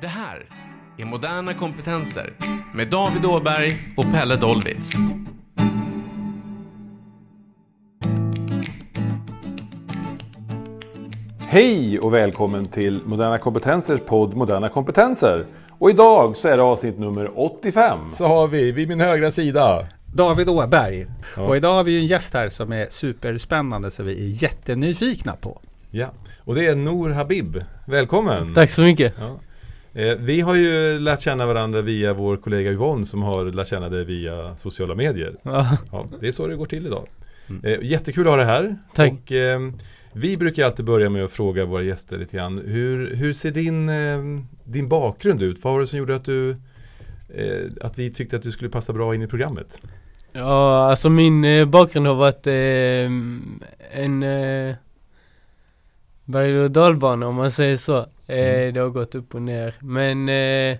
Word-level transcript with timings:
Det 0.00 0.08
här 0.08 0.46
är 0.98 1.04
Moderna 1.04 1.54
kompetenser 1.54 2.32
med 2.74 2.90
David 2.90 3.26
Åberg 3.26 3.94
och 3.96 4.04
Pelle 4.04 4.36
Dolvitz. 4.36 4.92
Hej 11.38 11.98
och 11.98 12.14
välkommen 12.14 12.66
till 12.66 13.00
Moderna 13.04 13.38
Kompetensers 13.38 14.00
podd 14.00 14.36
Moderna 14.36 14.68
Kompetenser. 14.68 15.46
Och 15.78 15.90
idag 15.90 16.36
så 16.36 16.48
är 16.48 16.56
det 16.56 16.62
avsnitt 16.62 16.98
nummer 16.98 17.40
85. 17.40 18.10
Så 18.10 18.26
har 18.26 18.48
vi, 18.48 18.72
vid 18.72 18.88
min 18.88 19.00
högra 19.00 19.30
sida. 19.30 19.86
David 20.14 20.48
Åberg. 20.48 21.06
Ja. 21.36 21.42
Och 21.42 21.56
idag 21.56 21.74
har 21.74 21.84
vi 21.84 21.98
en 21.98 22.06
gäst 22.06 22.34
här 22.34 22.48
som 22.48 22.72
är 22.72 22.86
superspännande 22.90 23.90
så 23.90 24.02
vi 24.02 24.12
är 24.12 24.42
jättenyfikna 24.42 25.36
på. 25.36 25.60
Ja, 25.90 26.06
och 26.44 26.54
det 26.54 26.66
är 26.66 26.76
Nour 26.76 27.10
Habib. 27.10 27.56
Välkommen! 27.86 28.54
Tack 28.54 28.70
så 28.70 28.82
mycket. 28.82 29.14
Ja. 29.18 29.38
Eh, 29.94 30.16
vi 30.18 30.40
har 30.40 30.54
ju 30.54 30.98
lärt 30.98 31.20
känna 31.20 31.46
varandra 31.46 31.82
via 31.82 32.14
vår 32.14 32.36
kollega 32.36 32.70
Yvonne 32.70 33.06
som 33.06 33.22
har 33.22 33.44
lärt 33.44 33.68
känna 33.68 33.88
dig 33.88 34.04
via 34.04 34.56
sociala 34.56 34.94
medier. 34.94 35.36
Ja, 35.42 35.76
Ja, 35.92 36.06
det 36.20 36.28
är 36.28 36.32
så 36.32 36.46
det 36.46 36.56
går 36.56 36.66
till 36.66 36.86
idag. 36.86 37.06
Eh, 37.62 37.78
jättekul 37.82 38.26
att 38.26 38.30
ha 38.30 38.36
dig 38.36 38.46
här. 38.46 38.76
Tack. 38.94 39.12
Och, 39.12 39.32
eh, 39.32 39.60
vi 40.12 40.36
brukar 40.36 40.64
alltid 40.64 40.84
börja 40.84 41.10
med 41.10 41.24
att 41.24 41.30
fråga 41.30 41.64
våra 41.64 41.82
gäster 41.82 42.18
lite 42.18 42.36
grann. 42.36 42.58
Hur, 42.66 43.16
hur 43.16 43.32
ser 43.32 43.50
din, 43.50 43.88
eh, 43.88 44.18
din 44.64 44.88
bakgrund 44.88 45.42
ut? 45.42 45.64
Vad 45.64 45.72
var 45.72 45.80
det 45.80 45.86
som 45.86 45.98
gjorde 45.98 46.16
att 46.16 46.24
du 46.24 46.50
eh, 47.34 47.66
att 47.80 47.98
vi 47.98 48.12
tyckte 48.12 48.36
att 48.36 48.42
du 48.42 48.50
skulle 48.50 48.70
passa 48.70 48.92
bra 48.92 49.14
in 49.14 49.22
i 49.22 49.26
programmet? 49.26 49.80
ja 50.32 50.90
alltså 50.90 51.08
min 51.08 51.70
bakgrund 51.70 52.06
har 52.06 52.14
varit 52.14 52.46
eh, 52.46 54.02
en 54.02 54.22
berg 56.30 56.60
och 56.60 56.70
dalbana 56.70 57.26
om 57.28 57.34
man 57.34 57.50
säger 57.52 57.76
så. 57.76 57.98
Eh, 57.98 58.06
Mm. 58.60 58.74
Det 58.74 58.80
har 58.80 58.88
gått 58.88 59.14
upp 59.14 59.34
och 59.34 59.42
ner. 59.42 59.74
Men 59.80 60.28
eh, 60.28 60.78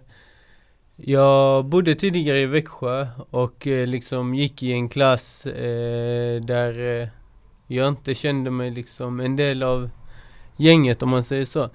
jag 0.97 1.65
bodde 1.65 1.95
tidigare 1.95 2.41
i 2.41 2.47
Växjö 2.47 3.07
och 3.31 3.67
eh, 3.67 3.87
liksom 3.87 4.35
gick 4.35 4.63
i 4.63 4.73
en 4.73 4.89
klass 4.89 5.47
eh, 5.47 6.41
där 6.41 7.01
eh, 7.03 7.09
jag 7.67 7.89
inte 7.89 8.15
kände 8.15 8.51
mig 8.51 8.71
liksom 8.71 9.21
en 9.21 9.37
del 9.37 9.63
av 9.63 9.91
gänget 10.57 11.03
om 11.03 11.09
man 11.09 11.25
säger 11.25 11.45
så. 11.45 11.69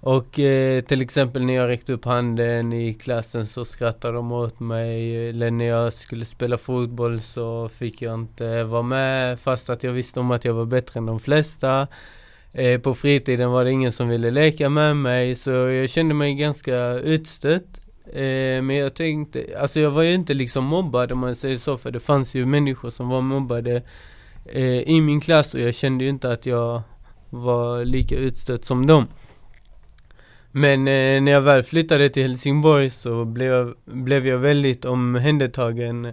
Och 0.00 0.38
eh, 0.38 0.80
till 0.80 1.02
exempel 1.02 1.44
när 1.44 1.54
jag 1.54 1.68
räckte 1.68 1.92
upp 1.92 2.04
handen 2.04 2.72
i 2.72 2.94
klassen 2.94 3.46
så 3.46 3.64
skrattade 3.64 4.14
de 4.14 4.32
åt 4.32 4.60
mig. 4.60 5.28
Eller 5.28 5.50
när 5.50 5.64
jag 5.64 5.92
skulle 5.92 6.24
spela 6.24 6.58
fotboll 6.58 7.20
så 7.20 7.68
fick 7.68 8.02
jag 8.02 8.14
inte 8.14 8.64
vara 8.64 8.82
med 8.82 9.40
fast 9.40 9.70
att 9.70 9.84
jag 9.84 9.92
visste 9.92 10.20
om 10.20 10.30
att 10.30 10.44
jag 10.44 10.54
var 10.54 10.64
bättre 10.64 10.98
än 10.98 11.06
de 11.06 11.20
flesta. 11.20 11.86
Eh, 12.52 12.80
på 12.80 12.94
fritiden 12.94 13.50
var 13.50 13.64
det 13.64 13.70
ingen 13.70 13.92
som 13.92 14.08
ville 14.08 14.30
leka 14.30 14.68
med 14.68 14.96
mig 14.96 15.34
så 15.34 15.50
jag 15.50 15.90
kände 15.90 16.14
mig 16.14 16.34
ganska 16.34 16.76
utstött. 16.94 17.80
Eh, 18.12 18.62
men 18.62 18.76
jag 18.76 18.94
tänkte, 18.94 19.46
alltså 19.60 19.80
jag 19.80 19.90
var 19.90 20.02
ju 20.02 20.14
inte 20.14 20.34
liksom 20.34 20.64
mobbad 20.64 21.12
om 21.12 21.18
man 21.18 21.36
säger 21.36 21.56
så 21.56 21.78
för 21.78 21.90
det 21.90 22.00
fanns 22.00 22.34
ju 22.34 22.46
människor 22.46 22.90
som 22.90 23.08
var 23.08 23.20
mobbade 23.20 23.82
eh, 24.44 24.80
i 24.80 25.00
min 25.00 25.20
klass 25.20 25.54
och 25.54 25.60
jag 25.60 25.74
kände 25.74 26.04
ju 26.04 26.10
inte 26.10 26.32
att 26.32 26.46
jag 26.46 26.82
var 27.30 27.84
lika 27.84 28.16
utstött 28.16 28.64
som 28.64 28.86
dem. 28.86 29.06
Men 30.52 30.88
eh, 30.88 31.20
när 31.22 31.32
jag 31.32 31.40
väl 31.40 31.62
flyttade 31.62 32.08
till 32.08 32.22
Helsingborg 32.22 32.90
så 32.90 33.24
blev 33.24 33.50
jag, 33.52 33.74
blev 33.84 34.26
jag 34.26 34.38
väldigt 34.38 34.84
omhändertagen 34.84 36.12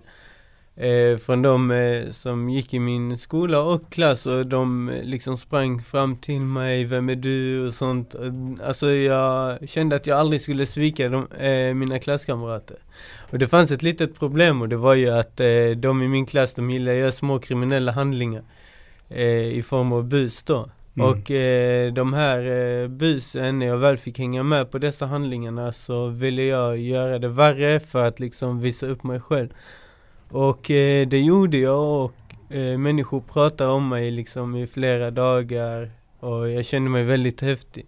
eh, 0.77 1.17
från 1.17 1.41
de 1.41 1.71
eh, 1.71 2.11
som 2.11 2.49
gick 2.49 2.73
i 2.73 2.79
min 2.79 3.17
skola 3.17 3.61
och 3.61 3.91
klass 3.91 4.25
och 4.25 4.47
de 4.47 4.89
eh, 4.89 5.03
liksom 5.03 5.37
sprang 5.37 5.83
fram 5.83 6.17
till 6.17 6.41
mig, 6.41 6.85
vem 6.85 7.09
är 7.09 7.15
du 7.15 7.67
och 7.67 7.73
sånt. 7.73 8.13
Och, 8.13 8.25
Alltså 8.63 8.91
jag 8.91 9.69
kände 9.69 9.95
att 9.95 10.07
jag 10.07 10.19
aldrig 10.19 10.41
skulle 10.41 10.65
svika 10.65 11.09
de, 11.09 11.27
eh, 11.31 11.73
mina 11.73 11.99
klasskamrater. 11.99 12.77
Och 13.31 13.39
det 13.39 13.47
fanns 13.47 13.71
ett 13.71 13.83
litet 13.83 14.19
problem 14.19 14.61
och 14.61 14.69
det 14.69 14.77
var 14.77 14.93
ju 14.93 15.09
att 15.09 15.39
eh, 15.39 15.69
de 15.77 16.01
i 16.01 16.07
min 16.07 16.25
klass 16.25 16.53
de 16.53 16.69
gillade 16.69 16.91
att 16.91 17.01
göra 17.01 17.11
små 17.11 17.39
kriminella 17.39 17.91
handlingar 17.91 18.43
eh, 19.09 19.57
i 19.57 19.63
form 19.63 19.91
av 19.91 20.03
bus 20.03 20.43
då. 20.43 20.69
Mm. 20.95 21.09
Och 21.09 21.31
eh, 21.31 21.93
de 21.93 22.13
här 22.13 22.39
eh, 22.39 22.87
busen, 22.87 23.59
när 23.59 23.65
jag 23.65 23.77
väl 23.77 23.97
fick 23.97 24.19
hänga 24.19 24.43
med 24.43 24.71
på 24.71 24.77
dessa 24.77 25.05
handlingarna 25.05 25.71
så 25.71 26.07
ville 26.07 26.43
jag 26.43 26.77
göra 26.77 27.19
det 27.19 27.29
värre 27.29 27.79
för 27.79 28.05
att 28.05 28.19
liksom 28.19 28.59
visa 28.59 28.87
upp 28.87 29.03
mig 29.03 29.19
själv. 29.19 29.49
Och 30.31 30.71
eh, 30.71 31.07
det 31.07 31.19
gjorde 31.19 31.57
jag 31.57 32.05
och 32.05 32.55
eh, 32.55 32.77
människor 32.77 33.21
pratade 33.21 33.69
om 33.69 33.89
mig 33.89 34.11
liksom 34.11 34.55
i 34.55 34.67
flera 34.67 35.11
dagar 35.11 35.89
och 36.19 36.49
jag 36.49 36.65
kände 36.65 36.89
mig 36.89 37.03
väldigt 37.03 37.41
häftig. 37.41 37.85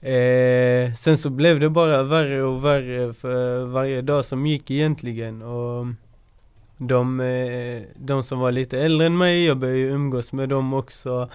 Eh, 0.00 0.92
sen 0.94 1.18
så 1.18 1.30
blev 1.30 1.60
det 1.60 1.68
bara 1.68 2.02
värre 2.02 2.42
och 2.42 2.64
värre 2.64 3.12
för 3.12 3.64
varje 3.64 4.02
dag 4.02 4.24
som 4.24 4.46
gick 4.46 4.70
egentligen 4.70 5.42
och 5.42 5.86
de, 6.78 7.20
eh, 7.20 7.82
de 7.96 8.22
som 8.22 8.38
var 8.38 8.52
lite 8.52 8.78
äldre 8.80 9.06
än 9.06 9.18
mig, 9.18 9.44
jag 9.44 9.58
började 9.58 9.78
ju 9.78 9.90
umgås 9.90 10.32
med 10.32 10.48
dem 10.48 10.74
också. 10.74 11.28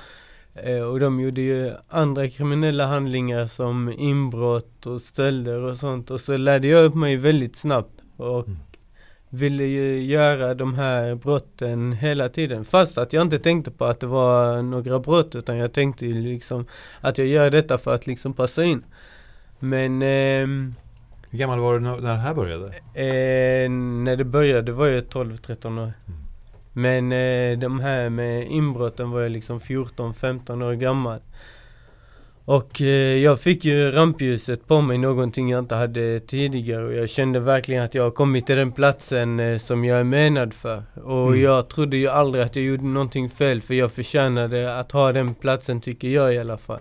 Eh, 0.53 0.81
och 0.81 0.99
de 0.99 1.19
gjorde 1.19 1.41
ju 1.41 1.71
andra 1.89 2.29
kriminella 2.29 2.85
handlingar 2.85 3.47
som 3.47 3.93
inbrott 3.97 4.85
och 4.85 5.01
stölder 5.01 5.61
och 5.61 5.77
sånt. 5.77 6.11
Och 6.11 6.19
så 6.19 6.37
lärde 6.37 6.67
jag 6.67 6.85
upp 6.85 6.95
mig 6.95 7.17
väldigt 7.17 7.55
snabbt 7.55 8.01
och 8.17 8.47
Mm 8.47 8.59
ville 9.33 9.63
ju 9.63 10.03
göra 10.03 10.53
de 10.53 10.73
här 10.73 11.15
brotten 11.15 11.91
hela 11.91 12.29
tiden. 12.29 12.65
Fast 12.65 12.97
att 12.97 13.13
jag 13.13 13.21
inte 13.21 13.39
tänkte 13.39 13.71
på 13.71 13.85
att 13.85 13.99
det 13.99 14.07
var 14.07 14.61
några 14.61 14.99
brott 14.99 15.35
utan 15.35 15.57
jag 15.57 15.73
tänkte 15.73 16.05
ju 16.05 16.13
liksom 16.13 16.65
att 17.01 17.17
jag 17.17 17.27
gör 17.27 17.49
detta 17.49 17.77
för 17.77 17.95
att 17.95 18.07
liksom 18.07 18.33
passa 18.33 18.63
in. 18.63 18.83
Men 19.59 20.01
ehm, 20.01 20.75
Hur 21.29 21.39
gammal 21.39 21.59
var 21.59 21.73
du 21.73 21.79
när 21.79 22.01
när 22.01 22.11
det 22.11 22.19
här 22.19 22.33
började? 22.33 22.67
Eh, 22.93 23.69
när 23.69 24.15
det 24.15 24.23
började 24.23 24.71
var 24.71 24.87
jag 24.87 25.03
12-13 25.03 25.83
år. 25.83 25.93
Men 26.73 27.11
eh, 27.11 27.59
de 27.59 27.79
här 27.79 28.09
med 28.09 28.51
inbrotten 28.51 29.11
var 29.11 29.21
jag 29.21 29.31
liksom 29.31 29.59
14-15 29.59 30.63
år 30.63 30.73
gammal. 30.73 31.19
Och 32.51 32.81
eh, 32.81 33.17
jag 33.17 33.39
fick 33.39 33.65
ju 33.65 33.91
rampljuset 33.91 34.67
på 34.67 34.81
mig, 34.81 34.97
någonting 34.97 35.49
jag 35.49 35.59
inte 35.59 35.75
hade 35.75 36.19
tidigare 36.19 36.85
och 36.85 36.93
jag 36.93 37.09
kände 37.09 37.39
verkligen 37.39 37.83
att 37.83 37.95
jag 37.95 38.03
har 38.03 38.11
kommit 38.11 38.45
till 38.45 38.57
den 38.57 38.71
platsen 38.71 39.39
eh, 39.39 39.57
som 39.57 39.85
jag 39.85 39.99
är 39.99 40.03
menad 40.03 40.53
för. 40.53 40.83
Och 41.03 41.27
Mm. 41.27 41.41
jag 41.41 41.69
trodde 41.69 41.97
ju 41.97 42.07
aldrig 42.07 42.43
att 42.43 42.55
jag 42.55 42.65
gjorde 42.65 42.83
någonting 42.83 43.29
fel 43.29 43.61
för 43.61 43.73
jag 43.73 43.91
förtjänade 43.91 44.79
att 44.79 44.91
ha 44.91 45.11
den 45.11 45.35
platsen 45.35 45.81
tycker 45.81 46.07
jag 46.07 46.33
i 46.33 46.37
alla 46.37 46.57
fall. 46.57 46.79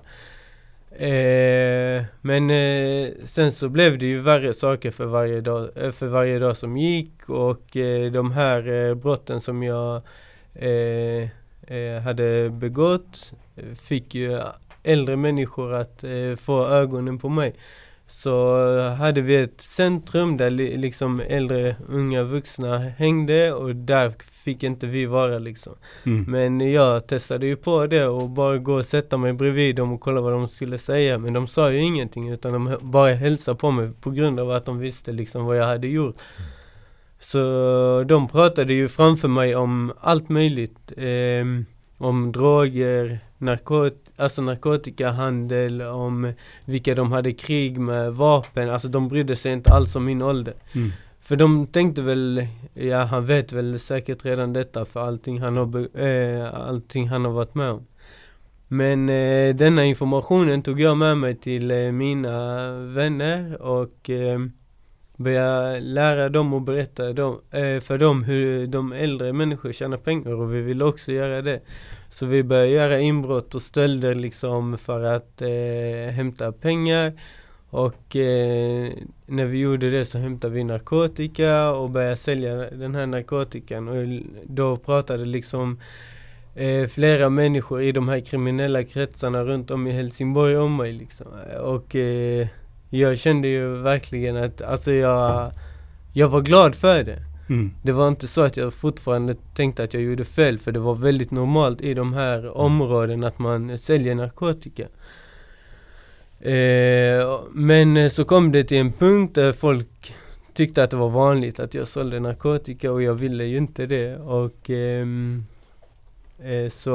Eh, 0.90 2.04
men 2.20 2.50
eh, 2.50 3.08
sen 3.24 3.52
så 3.52 3.68
blev 3.68 3.98
det 3.98 4.06
ju 4.06 4.20
värre 4.20 4.54
saker 4.54 4.90
för 4.90 5.06
varje 5.06 5.40
dag, 5.40 5.68
för 5.92 6.06
varje 6.06 6.38
dag 6.38 6.56
som 6.56 6.76
gick 6.76 7.28
och 7.28 7.76
eh, 7.76 8.12
de 8.12 8.32
här 8.32 8.94
brotten 8.94 9.40
som 9.40 9.62
jag 9.62 10.02
hade 12.04 12.50
begått 12.50 13.32
fick 13.82 14.14
ju 14.14 14.40
äldre 14.82 15.16
människor 15.16 15.74
att 15.74 16.04
eh, 16.04 16.36
få 16.36 16.66
ögonen 16.66 17.18
på 17.18 17.28
mig. 17.28 17.54
Så 18.06 18.66
eh, 18.78 18.94
hade 18.94 19.20
vi 19.20 19.36
ett 19.36 19.60
centrum 19.60 20.36
där 20.36 20.50
li, 20.50 20.76
liksom 20.76 21.20
äldre 21.28 21.76
unga 21.88 22.22
vuxna 22.22 22.78
hängde 22.78 23.52
och 23.52 23.76
där 23.76 24.14
fick 24.44 24.62
inte 24.62 24.86
vi 24.86 25.06
vara 25.06 25.38
liksom. 25.38 25.72
Men 26.26 26.72
jag 26.72 27.06
testade 27.06 27.46
ju 27.46 27.56
på 27.56 27.86
det 27.86 28.06
och 28.06 28.30
bara 28.30 28.58
gå 28.58 28.74
och 28.74 28.84
sätta 28.84 29.16
mig 29.16 29.32
bredvid 29.32 29.76
dem 29.76 29.92
och 29.92 30.00
kolla 30.00 30.20
vad 30.20 30.32
de 30.32 30.48
skulle 30.48 30.78
säga. 30.78 31.18
Men 31.18 31.32
de 31.32 31.46
sa 31.46 31.70
ju 31.70 31.78
ingenting 31.78 32.28
utan 32.28 32.52
de 32.52 32.76
bara 32.80 33.12
hälsade 33.12 33.58
på 33.58 33.70
mig 33.70 33.90
på 34.00 34.10
grund 34.10 34.40
av 34.40 34.50
att 34.50 34.64
de 34.64 34.78
visste 34.78 35.12
liksom 35.12 35.44
vad 35.44 35.56
jag 35.56 35.64
hade 35.66 35.86
gjort. 35.86 36.16
Så 37.20 37.38
de 38.08 38.28
pratade 38.28 38.74
ju 38.74 38.88
framför 38.88 39.28
mig 39.28 39.56
om 39.56 39.92
allt 40.00 40.28
möjligt. 40.28 40.92
ehm, 40.96 41.64
om 41.98 42.32
droger, 42.32 43.18
narkot 43.38 43.94
alltså 44.20 44.42
narkotikahandel, 44.42 45.82
om 45.82 46.32
vilka 46.64 46.94
de 46.94 47.12
hade 47.12 47.32
krig 47.32 47.78
med, 47.78 48.12
vapen. 48.12 48.70
Alltså 48.70 48.88
de 48.88 49.08
brydde 49.08 49.36
sig 49.36 49.52
inte 49.52 49.72
alls 49.72 49.96
om 49.96 50.04
min 50.04 50.22
ålder. 50.22 50.54
Mm. 50.72 50.90
För 51.20 51.36
de 51.36 51.66
tänkte 51.66 52.02
väl, 52.02 52.46
ja 52.74 53.04
han 53.04 53.26
vet 53.26 53.52
väl 53.52 53.80
säkert 53.80 54.24
redan 54.24 54.52
detta 54.52 54.84
för 54.84 55.00
allting 55.00 55.40
han 55.40 55.56
har, 55.56 55.98
eh, 56.00 56.54
allting 56.68 57.08
han 57.08 57.24
har 57.24 57.32
varit 57.32 57.54
med 57.54 57.70
om. 57.70 57.86
Men 58.68 59.08
eh, 59.08 59.54
denna 59.54 59.84
informationen 59.84 60.62
tog 60.62 60.80
jag 60.80 60.96
med 60.96 61.18
mig 61.18 61.36
till 61.36 61.70
eh, 61.70 61.92
mina 61.92 62.70
vänner 62.72 63.62
och 63.62 64.10
eh, 64.10 64.38
började 65.16 65.80
lära 65.80 66.28
dem 66.28 66.52
och 66.52 66.62
berätta 66.62 67.12
dem, 67.12 67.40
eh, 67.50 67.80
för 67.80 67.98
dem 67.98 68.24
hur 68.24 68.66
de 68.66 68.92
äldre 68.92 69.32
människor 69.32 69.72
tjänar 69.72 69.96
pengar 69.96 70.32
och 70.32 70.54
vi 70.54 70.60
ville 70.60 70.84
också 70.84 71.12
göra 71.12 71.42
det. 71.42 71.60
Så 72.10 72.26
vi 72.26 72.42
började 72.42 72.68
göra 72.68 73.00
inbrott 73.00 73.54
och 73.54 73.62
stölder 73.62 74.14
liksom 74.14 74.78
för 74.78 75.02
att 75.02 75.42
eh, 75.42 76.12
hämta 76.12 76.52
pengar. 76.52 77.12
Och 77.70 78.16
eh, 78.16 78.92
när 79.26 79.44
vi 79.46 79.58
gjorde 79.58 79.90
det 79.90 80.04
så 80.04 80.18
hämtade 80.18 80.54
vi 80.54 80.64
narkotika 80.64 81.70
och 81.70 81.90
började 81.90 82.16
sälja 82.16 82.54
den 82.54 82.94
här 82.94 83.06
narkotikan. 83.06 83.88
Och 83.88 84.22
då 84.44 84.76
pratade 84.76 85.24
liksom 85.24 85.80
eh, 86.54 86.86
flera 86.86 87.30
människor 87.30 87.82
i 87.82 87.92
de 87.92 88.08
här 88.08 88.20
kriminella 88.20 88.84
kretsarna 88.84 89.44
runt 89.44 89.70
om 89.70 89.86
i 89.86 89.90
Helsingborg 89.90 90.56
om 90.56 90.76
mig 90.76 90.92
liksom. 90.92 91.26
Och 91.60 91.96
eh, 91.96 92.48
jag 92.90 93.18
kände 93.18 93.48
ju 93.48 93.76
verkligen 93.76 94.36
att, 94.36 94.62
alltså 94.62 94.92
jag, 94.92 95.52
jag 96.12 96.28
var 96.28 96.40
glad 96.40 96.74
för 96.74 97.02
det. 97.02 97.29
Mm. 97.50 97.70
Det 97.82 97.92
var 97.92 98.08
inte 98.08 98.28
så 98.28 98.40
att 98.40 98.56
jag 98.56 98.74
fortfarande 98.74 99.34
tänkte 99.54 99.84
att 99.84 99.94
jag 99.94 100.02
gjorde 100.02 100.24
fel 100.24 100.58
för 100.58 100.72
det 100.72 100.80
var 100.80 100.94
väldigt 100.94 101.30
normalt 101.30 101.80
i 101.80 101.94
de 101.94 102.12
här 102.12 102.56
områdena 102.56 103.26
att 103.26 103.38
man 103.38 103.78
säljer 103.78 104.14
narkotika. 104.14 104.82
Eh, 106.40 107.40
men 107.50 108.10
så 108.10 108.24
kom 108.24 108.52
det 108.52 108.64
till 108.64 108.78
en 108.78 108.92
punkt 108.92 109.34
där 109.34 109.52
folk 109.52 110.14
tyckte 110.54 110.82
att 110.82 110.90
det 110.90 110.96
var 110.96 111.08
vanligt 111.08 111.60
att 111.60 111.74
jag 111.74 111.88
sålde 111.88 112.20
narkotika 112.20 112.92
och 112.92 113.02
jag 113.02 113.14
ville 113.14 113.44
ju 113.44 113.56
inte 113.56 113.86
det 113.86 114.16
och 114.16 114.70
ehm, 114.70 115.44
eh, 116.38 116.68
så 116.68 116.90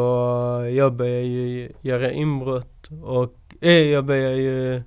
jag 0.76 0.94
började 0.94 1.28
ju 1.28 1.72
göra 1.82 2.12
inbrott 2.12 2.90
och 3.04 3.36
eh, 3.62 3.72
jag 3.72 4.06
började 4.06 4.38
ju 4.38 4.82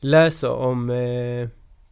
läsa 0.00 0.52
om 0.52 0.90
eh, 0.90 1.48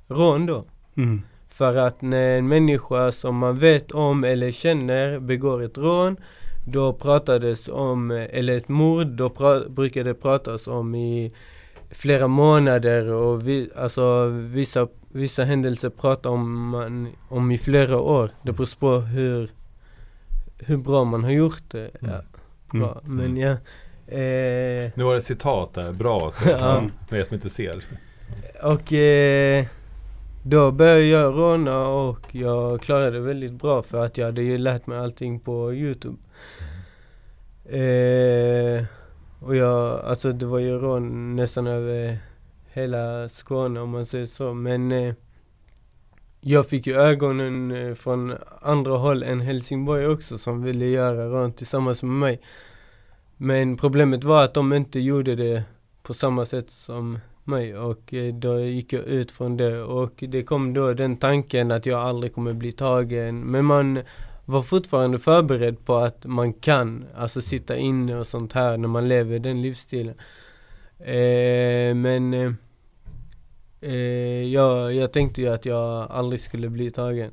rån 0.09 0.47
då. 0.47 0.65
Mm. 0.97 1.23
För 1.57 1.77
att 1.77 2.03
när 2.03 2.39
en 2.39 2.49
människa 2.49 3.13
som 3.13 3.37
man 3.37 3.59
vet 3.59 3.93
om 3.93 4.25
eller 4.25 4.51
känner 4.53 5.19
begår 5.19 5.63
ett 5.63 5.79
rån 5.79 6.17
Då 6.67 6.93
pratades 6.93 7.69
om, 7.69 8.11
eller 8.11 8.57
ett 8.57 8.69
mord, 8.69 9.07
då 9.07 9.31
pra, 9.31 9.61
brukade 9.69 10.11
det 10.11 10.15
pratas 10.15 10.67
om 10.67 10.95
i 10.95 11.31
flera 11.91 12.27
månader 12.29 13.13
och 13.13 13.49
vi, 13.49 13.71
alltså 13.77 14.27
vissa, 14.29 14.89
vissa 15.13 15.45
händelser 15.45 15.91
pratar 15.91 16.31
om, 16.31 16.69
man, 16.69 17.09
om 17.29 17.51
i 17.51 17.59
flera 17.59 18.01
år. 18.01 18.31
Det 18.43 18.53
beror 18.53 18.79
på 18.79 19.01
hur, 19.01 19.51
hur 20.59 20.77
bra 20.77 21.05
man 21.05 21.25
har 21.25 21.31
gjort 21.31 21.63
det. 21.71 21.91
Ja, 22.01 22.23
bra. 22.73 23.01
Mm. 23.05 23.17
Men 23.17 23.37
ja. 23.37 23.51
Eh, 24.09 24.91
Nu 24.95 25.05
var 25.05 25.15
det 25.15 25.21
citat 25.21 25.75
där, 25.75 25.93
bra 25.93 26.31
så 26.31 26.49
Ja. 26.51 26.85
för 27.09 27.17
er 27.17 27.25
som 27.25 27.35
inte 27.35 27.51
ser. 27.51 27.85
Och 28.63 28.93
eh, 28.93 29.67
då 30.49 30.71
började 30.71 31.05
jag 31.05 31.35
råna 31.35 31.89
och 31.89 32.35
jag 32.35 32.81
klarade 32.81 33.11
det 33.11 33.21
väldigt 33.21 33.53
bra 33.53 33.83
för 33.83 34.05
att 34.05 34.19
jag 34.19 34.27
hade 34.27 34.43
ju 34.43 34.59
lärt 34.59 34.87
mig 34.87 34.99
allting 34.99 35.41
på 35.41 35.75
Youtube. 35.75 36.17
Eh, 37.65 38.85
och 39.41 39.57
jag, 39.57 40.01
alltså 40.05 40.33
det 40.33 40.47
var 40.47 40.59
ju 40.59 40.79
rån 40.79 41.37
nästan 41.37 41.67
över 41.67 42.19
hela 42.73 43.29
Skåne 43.29 43.81
om 43.81 43.91
man 43.91 44.07
säger 44.07 44.27
så 44.27 44.55
men 44.55 44.93
eh, 44.93 45.15
jag 46.41 46.67
fick 46.67 46.87
ju 46.87 46.95
ögonen 46.95 47.71
eh, 47.71 47.95
från 47.95 48.35
andra 48.61 48.97
håll 48.97 49.23
än 49.23 49.41
Helsingborg 49.41 50.07
också 50.07 50.39
som 50.39 50.63
ville 50.63 50.87
göra 50.87 51.27
rån 51.27 51.53
tillsammans 51.53 52.03
med 52.03 52.13
mig. 52.13 52.41
Men 53.37 53.77
problemet 53.77 54.25
var 54.25 54.45
att 54.45 54.55
de 54.55 54.73
inte 54.73 55.01
gjorde 55.01 55.37
det 55.37 55.63
på 56.03 56.15
samma 56.15 56.47
sätt 56.47 56.71
som 56.71 57.19
mig 57.47 57.77
och 57.77 58.15
eh, 58.15 58.35
då 58.35 58.61
gick 58.61 58.93
jag 58.93 59.05
ut 59.05 59.33
från 59.33 59.57
det 59.57 59.83
och 59.83 60.25
det 60.29 60.43
kom 60.43 60.75
då 60.75 60.93
den 60.93 61.17
tanken 61.17 61.71
att 61.71 61.87
jag 61.87 62.01
aldrig 62.01 62.35
kommer 62.35 62.53
bli 62.53 62.73
tagen 62.73 63.41
men 63.41 63.65
man 63.65 63.99
var 64.45 64.63
fortfarande 64.63 65.19
förberedd 65.19 65.85
på 65.85 65.97
att 65.97 66.25
man 66.25 66.53
kan 66.53 67.07
alltså 67.17 67.41
sitta 67.41 67.77
inne 67.77 68.17
och 68.17 68.27
sånt 68.27 68.53
här 68.53 68.77
när 68.77 68.89
man 68.89 69.09
lever 69.09 69.39
den 69.39 69.63
livsstilen. 69.63 70.15
Eh, 70.99 71.95
men 71.95 72.35
eh, 72.35 72.53
eh, 73.81 74.43
jag, 74.53 74.95
jag 74.95 75.13
tänkte 75.13 75.43
ju 75.43 75.49
att 75.49 75.67
jag 75.67 76.11
aldrig 76.11 76.41
skulle 76.41 76.69
bli 76.69 76.91
tagen. 76.91 77.31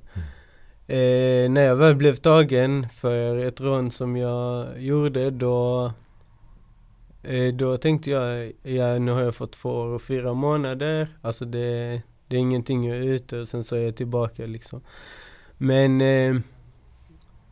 Eh, 0.88 1.50
när 1.50 1.62
jag 1.62 1.76
väl 1.76 1.96
blev 1.96 2.16
tagen 2.16 2.90
för 2.90 3.38
ett 3.38 3.62
rån 3.62 3.92
som 3.92 4.16
jag 4.16 4.68
gjorde 4.82 5.30
då 5.30 5.92
då 7.54 7.78
tänkte 7.78 8.10
jag, 8.10 8.52
ja 8.64 9.00
nu 9.00 9.12
har 9.12 9.22
jag 9.22 9.36
fått 9.36 9.52
två 9.52 9.70
år 9.70 9.88
och 9.88 10.02
fyra 10.02 10.34
månader. 10.34 11.08
Alltså 11.22 11.46
det, 11.46 12.02
det 12.28 12.36
är 12.36 12.40
ingenting 12.40 12.88
jag 12.88 12.98
är 12.98 13.04
ute 13.04 13.40
och 13.40 13.48
sen 13.48 13.64
så 13.64 13.76
är 13.76 13.80
jag 13.80 13.96
tillbaka 13.96 14.46
liksom. 14.46 14.82
Men 15.58 16.02
eh, 16.02 16.36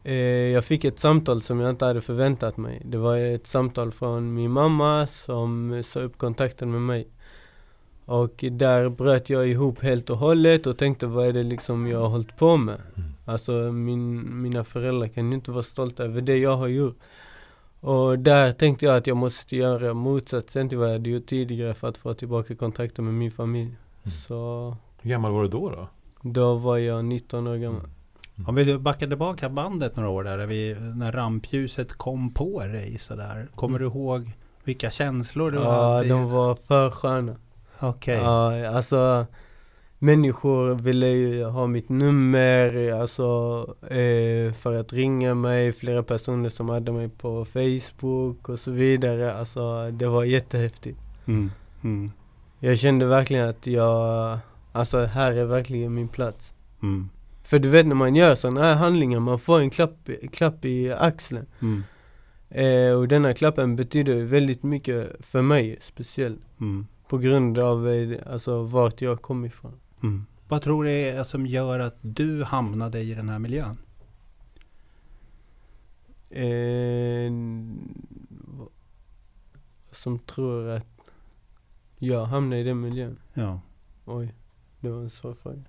eh, 0.03 0.51
jag 0.53 0.65
fick 0.65 0.85
ett 0.85 0.99
samtal 0.99 1.41
som 1.41 1.59
jag 1.59 1.69
inte 1.69 1.85
hade 1.85 2.01
förväntat 2.01 2.57
mig. 2.57 2.81
Det 2.85 2.97
var 2.97 3.17
ett 3.17 3.47
samtal 3.47 3.91
från 3.91 4.33
min 4.33 4.51
mamma 4.51 5.07
som 5.07 5.83
sa 5.85 5.99
upp 5.99 6.17
kontakten 6.17 6.71
med 6.71 6.81
mig. 6.81 7.07
Och 8.05 8.45
där 8.51 8.89
bröt 8.89 9.29
jag 9.29 9.47
ihop 9.47 9.81
helt 9.81 10.09
och 10.09 10.17
hållet 10.17 10.67
och 10.67 10.77
tänkte 10.77 11.07
vad 11.07 11.27
är 11.27 11.33
det 11.33 11.43
liksom 11.43 11.87
jag 11.87 11.99
har 11.99 12.07
hållit 12.07 12.37
på 12.37 12.57
med? 12.57 12.81
Alltså 13.25 13.51
min, 13.71 14.41
mina 14.41 14.63
föräldrar 14.63 15.07
kan 15.07 15.29
ju 15.29 15.35
inte 15.35 15.51
vara 15.51 15.63
stolta 15.63 16.03
över 16.03 16.21
det 16.21 16.37
jag 16.37 16.57
har 16.57 16.67
gjort. 16.67 16.97
Och 17.81 18.19
där 18.19 18.51
tänkte 18.51 18.85
jag 18.85 18.97
att 18.97 19.07
jag 19.07 19.17
måste 19.17 19.55
göra 19.55 19.93
motsatsen 19.93 20.69
till 20.69 20.77
vad 20.77 20.87
jag 20.87 20.93
hade 20.93 21.09
gjort 21.09 21.25
tidigare 21.25 21.73
för 21.73 21.87
att 21.87 21.97
få 21.97 22.13
tillbaka 22.13 22.55
kontakten 22.55 23.05
med 23.05 23.13
min 23.13 23.31
familj. 23.31 23.75
Så 24.27 24.75
Hur 25.01 25.09
gammal 25.09 25.31
var 25.31 25.43
du 25.43 25.49
då? 25.49 25.69
då? 25.69 25.87
då 26.21 26.55
var 26.55 26.77
jag 26.77 27.05
19 27.05 27.47
år 27.47 27.55
gammal. 27.55 27.81
Om 28.47 28.55
vi 28.55 28.77
backar 28.77 29.07
tillbaka 29.07 29.49
bandet 29.49 29.95
några 29.95 30.09
år 30.09 30.23
där, 30.23 30.37
där 30.37 30.45
vi, 30.45 30.75
när 30.95 31.11
rampljuset 31.11 31.93
kom 31.93 32.33
på 32.33 32.59
dig 32.59 32.97
sådär. 32.97 33.47
Kommer 33.55 33.79
du 33.79 33.85
ihåg 33.85 34.31
vilka 34.63 34.91
känslor 34.91 35.51
du 35.51 35.57
Ja, 35.57 35.93
hade? 35.93 36.07
de 36.09 36.29
var 36.31 36.55
för 36.55 36.89
sköna. 36.91 37.35
Okej. 37.79 38.17
Ja, 38.17 38.67
alltså 38.69 39.25
Människor 40.03 40.73
ville 40.73 41.07
ju 41.07 41.43
ha 41.43 41.67
mitt 41.67 41.89
nummer, 41.89 42.91
alltså 42.91 43.25
eh, 43.81 44.53
för 44.53 44.79
att 44.79 44.93
ringa 44.93 45.35
mig, 45.35 45.73
flera 45.73 46.03
personer 46.03 46.49
som 46.49 46.69
hade 46.69 46.91
mig 46.91 47.09
på 47.09 47.45
Facebook 47.45 48.49
och 48.49 48.59
så 48.59 48.71
vidare. 48.71 49.33
Alltså 49.33 49.91
det 49.91 50.07
var 50.07 50.23
jättehäftigt. 50.23 50.99
Mm. 51.25 51.51
Mm. 51.83 52.11
Jag 52.59 52.77
kände 52.79 53.05
verkligen 53.05 53.49
att 53.49 53.67
jag, 53.67 54.39
alltså 54.71 55.05
här 55.05 55.33
är 55.33 55.45
verkligen 55.45 55.93
min 55.93 56.07
plats. 56.07 56.53
Mm. 56.83 57.09
För 57.43 57.59
du 57.59 57.69
vet 57.69 57.87
när 57.87 57.95
man 57.95 58.15
gör 58.15 58.35
sådana 58.35 58.61
här 58.61 58.75
handlingar, 58.75 59.19
man 59.19 59.39
får 59.39 59.59
en 59.59 59.69
klapp, 59.69 60.09
klapp 60.31 60.65
i 60.65 60.91
axeln. 60.91 61.45
Mm. 61.59 61.83
Eh, 62.49 62.97
och 62.97 63.07
denna 63.07 63.33
klappen 63.33 63.75
betyder 63.75 64.23
väldigt 64.23 64.63
mycket 64.63 65.25
för 65.25 65.41
mig 65.41 65.77
speciellt. 65.81 66.41
Mm. 66.61 66.87
På 67.07 67.17
grund 67.17 67.59
av 67.59 67.89
eh, 67.89 68.17
alltså 68.33 68.63
vart 68.63 69.01
jag 69.01 69.21
kom 69.21 69.45
ifrån. 69.45 69.73
Mm. 70.03 70.25
Vad 70.47 70.61
tror 70.61 70.83
du 70.83 70.91
är 70.91 71.23
som 71.23 71.45
gör 71.45 71.79
att 71.79 71.97
du 72.01 72.43
hamnade 72.43 73.01
i 73.01 73.13
den 73.13 73.29
här 73.29 73.39
miljön? 73.39 73.77
Eh, 76.29 77.31
som 79.91 80.19
tror 80.19 80.69
att 80.69 80.87
jag 81.97 82.25
hamnar 82.25 82.57
i 82.57 82.63
den 82.63 82.81
miljön. 82.81 83.19
Ja. 83.33 83.61
Oj, 84.05 84.33
det 84.79 84.89
var 84.89 85.01
en 85.01 85.09
svår 85.09 85.33
fråga. 85.33 85.63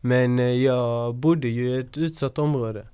Men 0.00 0.38
eh, 0.38 0.44
jag 0.44 1.14
bodde 1.14 1.48
ju 1.48 1.68
i 1.68 1.78
ett 1.78 1.98
utsatt 1.98 2.38
område. 2.38 2.88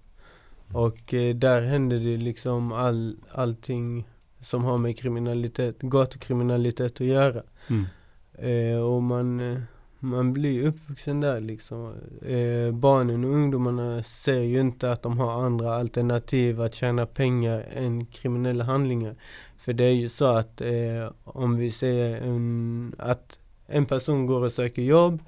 Och 0.72 1.14
eh, 1.14 1.34
där 1.34 1.62
hände 1.62 1.98
det 1.98 2.16
liksom 2.16 2.72
all, 2.72 3.16
allting 3.32 4.08
som 4.40 4.64
har 4.64 4.78
med 4.78 4.98
kriminalitet, 4.98 5.78
gatukriminalitet 5.78 6.92
att 6.92 7.06
göra. 7.06 7.42
Mm. 7.68 7.84
Eh, 8.32 8.78
och 8.78 9.02
man, 9.02 9.40
eh, 9.40 9.60
man 10.06 10.32
blir 10.32 10.66
uppvuxen 10.66 11.20
där 11.20 11.40
liksom. 11.40 11.94
Eh, 12.22 12.72
barnen 12.72 13.24
och 13.24 13.30
ungdomarna 13.30 14.02
ser 14.02 14.40
ju 14.40 14.60
inte 14.60 14.92
att 14.92 15.02
de 15.02 15.18
har 15.18 15.44
andra 15.44 15.74
alternativ 15.74 16.60
att 16.60 16.74
tjäna 16.74 17.06
pengar 17.06 17.64
än 17.72 18.06
kriminella 18.06 18.64
handlingar. 18.64 19.14
För 19.56 19.72
det 19.72 19.84
är 19.84 19.94
ju 19.94 20.08
så 20.08 20.24
att 20.24 20.60
eh, 20.60 21.12
om 21.24 21.56
vi 21.56 21.70
säger 21.70 22.20
en, 22.20 22.94
att 22.98 23.38
en 23.66 23.86
person 23.86 24.26
går 24.26 24.40
och 24.40 24.52
söker 24.52 24.82
jobb, 24.82 25.22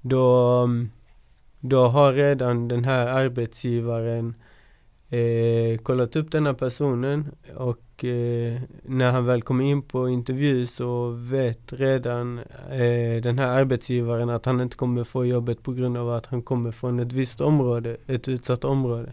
då, 0.00 0.68
då 1.60 1.88
har 1.88 2.12
redan 2.12 2.68
den 2.68 2.84
här 2.84 3.06
arbetsgivaren 3.06 4.34
eh, 5.10 5.78
kollat 5.78 6.16
upp 6.16 6.32
den 6.32 6.46
här 6.46 6.52
personen 6.52 7.30
och 7.56 8.04
eh, 8.04 8.60
när 8.82 9.10
han 9.12 9.24
väl 9.26 9.42
kommer 9.42 9.64
in 9.64 9.82
på 9.82 10.08
intervju 10.08 10.66
så 10.66 11.10
vet 11.10 11.72
redan 11.72 12.38
eh, 12.70 13.22
den 13.22 13.38
här 13.38 13.60
arbetsgivaren 13.60 14.30
att 14.30 14.46
han 14.46 14.60
inte 14.60 14.76
kommer 14.76 15.04
få 15.04 15.24
jobbet 15.24 15.62
på 15.62 15.72
grund 15.72 15.96
av 15.96 16.10
att 16.10 16.26
han 16.26 16.42
kommer 16.42 16.72
från 16.72 17.00
ett 17.00 17.12
visst 17.12 17.40
område, 17.40 17.96
ett 18.06 18.28
utsatt 18.28 18.64
område. 18.64 19.12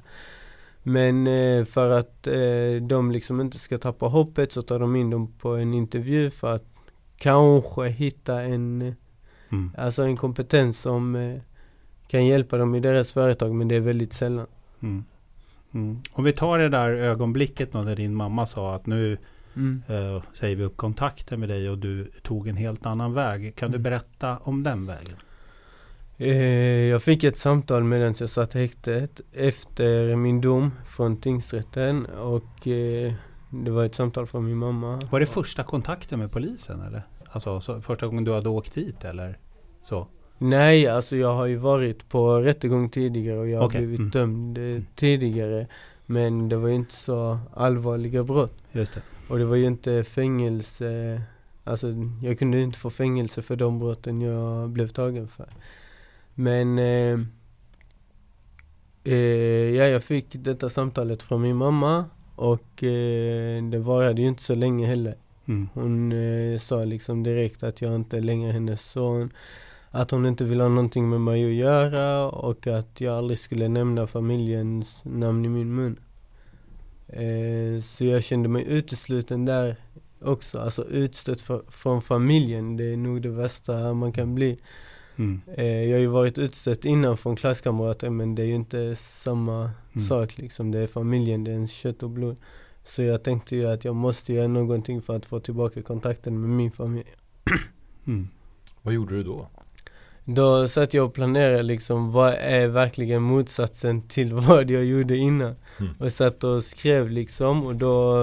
Men 0.84 1.28
eh, 1.28 1.66
för 1.66 1.90
att 1.90 2.28
eh, 2.28 2.88
de 2.88 3.12
liksom 3.12 3.42
inte 3.42 3.60
ska 3.60 3.78
tappa 3.78 4.06
hoppet 4.06 4.52
så 4.52 4.62
tar 4.62 4.80
de 4.80 4.96
in 4.96 5.10
dem 5.10 5.34
på 5.40 5.50
en 5.56 5.74
intervju 5.74 6.30
för 6.30 6.56
att 6.56 6.66
kanske 7.18 7.88
hitta 7.88 8.42
en, 8.42 8.96
Mm. 9.50 9.72
alltså 9.78 10.04
en 10.04 10.18
kompetens 10.18 10.80
som 10.80 11.16
eh, 11.16 11.40
kan 12.08 12.26
hjälpa 12.26 12.58
dem 12.58 12.76
i 12.76 12.80
deras 12.80 13.12
företag 13.14 13.56
men 13.56 13.68
det 13.68 13.76
är 13.76 13.80
väldigt 13.80 14.14
sällan. 14.14 14.48
Mm. 14.82 15.04
Mm. 15.74 16.00
Om 16.12 16.24
vi 16.24 16.34
tar 16.34 16.60
det 16.60 16.70
där 16.70 16.90
ögonblicket 16.92 17.72
då 17.72 17.82
när 17.82 17.96
din 17.96 18.16
mamma 18.16 18.46
sa 18.46 18.76
att 18.76 18.86
nu 18.86 19.18
Mm. 19.56 19.84
eh, 19.88 20.22
säger 20.34 20.56
vi 20.56 20.64
upp 20.64 20.78
kontakten 20.78 21.40
med 21.40 21.50
dig 21.50 21.70
och 21.70 21.78
du 21.78 22.12
tog 22.24 22.48
en 22.48 22.58
helt 22.58 22.86
annan 22.86 23.14
väg. 23.14 23.56
Kan 23.56 23.72
du 23.72 23.76
Mm. 23.76 23.84
berätta 23.84 24.38
om 24.38 24.64
den 24.64 24.86
vägen? 24.86 25.16
Eh, 26.18 26.38
jag 26.90 27.04
fick 27.04 27.24
ett 27.24 27.38
samtal 27.38 27.84
medan 27.84 28.14
jag 28.20 28.30
satt 28.30 28.56
i 28.56 28.60
häktet 28.60 29.22
efter 29.34 30.16
min 30.16 30.42
dom 30.42 30.72
från 30.88 31.18
tingsrätten 31.18 32.06
och 32.06 32.68
eh, 32.68 33.14
det 33.50 33.72
var 33.72 33.86
ett 33.86 33.96
samtal 33.96 34.28
från 34.28 34.46
min 34.46 34.58
mamma. 34.58 35.02
Var 35.12 35.20
det 35.20 35.26
första 35.26 35.64
kontakten 35.64 36.20
med 36.20 36.32
polisen 36.32 36.82
eller? 36.82 37.02
Alltså 37.32 37.62
så, 37.62 37.82
första 37.82 38.08
gången 38.08 38.24
du 38.24 38.34
hade 38.34 38.50
åkt 38.50 38.78
hit 38.78 39.04
eller? 39.04 39.38
Så. 39.82 40.08
Nej, 40.38 40.88
alltså 40.88 41.16
jag 41.16 41.36
har 41.36 41.46
ju 41.46 41.56
varit 41.56 42.10
på 42.10 42.38
rättegång 42.40 42.90
tidigare 42.90 43.40
och 43.40 43.50
jag 43.50 43.60
har 43.60 43.66
Okej, 43.68 43.82
blivit 43.82 44.00
mm. 44.00 44.10
dömd 44.10 44.58
eh, 44.58 44.64
Mm. 44.64 44.86
tidigare. 44.96 45.68
Men 46.06 46.50
det 46.50 46.58
var 46.58 46.70
ju 46.70 46.76
inte 46.76 46.94
så 46.94 47.40
allvarliga 47.54 48.24
brott. 48.24 48.54
Just 48.72 48.94
det. 48.94 49.02
Och 49.30 49.40
det 49.40 49.46
var 49.46 49.56
ju 49.56 49.66
inte 49.66 50.04
fängelse, 50.04 51.22
alltså 51.64 51.88
jag 52.24 52.40
kunde 52.40 52.62
inte 52.62 52.80
få 52.80 52.90
fängelse 52.90 53.42
för 53.42 53.56
de 53.56 53.80
brotten 53.80 54.22
jag 54.22 54.70
blev 54.70 54.88
tagen 54.88 55.28
för. 55.28 55.48
Men 56.34 56.80
eh, 56.80 57.20
eh, 59.04 59.76
ja, 59.76 59.86
jag 59.86 60.04
fick 60.04 60.26
detta 60.32 60.70
samtalet 60.70 61.24
från 61.24 61.42
min 61.42 61.56
mamma 61.56 62.06
och 62.36 62.84
eh, 62.84 63.64
det 63.64 63.80
varade 63.80 64.22
ju 64.22 64.28
inte 64.28 64.44
så 64.44 64.56
länge 64.56 64.88
heller. 64.88 65.16
Mm. 65.46 65.70
Hon 65.74 66.12
eh, 66.12 66.60
sa 66.60 66.84
liksom 66.84 67.24
direkt 67.24 67.64
att 67.64 67.82
jag 67.82 67.96
inte 67.96 68.18
är 68.18 68.22
längre 68.22 68.52
hennes 68.52 68.82
son. 68.92 69.34
Att 69.98 70.12
hon 70.12 70.26
inte 70.26 70.44
vill 70.44 70.62
ha 70.62 70.68
någonting 70.68 71.10
med 71.10 71.22
mig 71.22 71.46
att 71.46 71.54
göra 71.54 72.30
och 72.32 72.68
att 72.68 73.02
jag 73.02 73.18
aldrig 73.18 73.40
skulle 73.40 73.68
nämna 73.68 74.08
familjens 74.08 75.02
namn 75.06 75.46
i 75.46 75.50
min 75.50 75.76
mun. 75.76 76.00
Eh, 77.08 77.82
så 77.82 78.06
jag 78.06 78.24
kände 78.24 78.50
mig 78.50 78.66
utesluten 78.68 79.46
där 79.46 79.76
också. 80.22 80.60
Alltså 80.60 80.86
utstött 80.86 81.42
för, 81.42 81.62
från 81.70 82.02
familjen. 82.02 82.78
Det 82.78 82.94
är 82.94 82.98
nog 82.98 83.22
det 83.22 83.30
värsta 83.30 83.94
man 83.94 84.12
kan 84.12 84.36
bli. 84.36 84.58
Mm. 85.16 85.42
Eh, 85.56 85.84
jag 85.84 85.96
har 85.96 86.02
ju 86.02 86.08
varit 86.08 86.38
utstött 86.38 86.86
innan 86.86 87.18
från 87.18 87.36
klasskamrater 87.36 88.10
men 88.10 88.36
det 88.36 88.42
är 88.42 88.48
ju 88.48 88.56
inte 88.56 88.96
samma 88.96 89.72
Mm. 89.94 90.08
sak 90.08 90.38
liksom. 90.38 90.72
Det 90.72 90.80
är 90.80 90.88
familjen, 90.88 91.44
det 91.44 91.52
är 91.52 91.56
ens 91.56 91.72
kött 91.72 92.04
och 92.04 92.10
blod. 92.10 92.36
Så 92.86 93.02
jag 93.02 93.24
tänkte 93.24 93.56
ju 93.56 93.68
att 93.68 93.86
jag 93.86 93.96
måste 93.96 94.34
göra 94.34 94.48
någonting 94.48 95.02
för 95.02 95.16
att 95.16 95.26
få 95.26 95.40
tillbaka 95.40 95.82
kontakten 95.82 96.42
med 96.42 96.50
min 96.50 96.72
familj. 96.72 97.08
Mm. 98.08 98.28
Vad 98.82 98.94
gjorde 98.94 99.16
du 99.16 99.24
då? 99.24 99.48
Då 100.30 100.68
satt 100.68 100.94
jag 100.94 101.06
och 101.06 101.14
planerade 101.14 101.64
liksom 101.64 102.12
vad 102.12 102.34
är 102.34 102.68
verkligen 102.68 103.22
motsatsen 103.22 104.08
till 104.08 104.34
vad 104.48 104.70
jag 104.70 104.86
gjorde 104.86 105.18
innan. 105.18 105.56
Mm. 105.80 105.94
Och 106.00 106.12
satt 106.12 106.44
och 106.44 106.64
skrev 106.64 107.10
liksom 107.10 107.68
och 107.68 107.76
då, 107.76 108.16